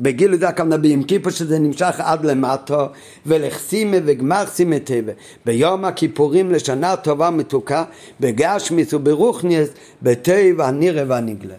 [0.00, 2.86] בגיל זה הכוונה ביום כיפור שזה נמשך עד למטו
[3.26, 5.12] ולכסימה וגמרסימה טבע.
[5.46, 7.84] ביום הכיפורים לשנה טובה מתוקה
[8.20, 9.68] בגשמיס וברוכניאס
[10.02, 11.54] בטבע הנראה והנגלה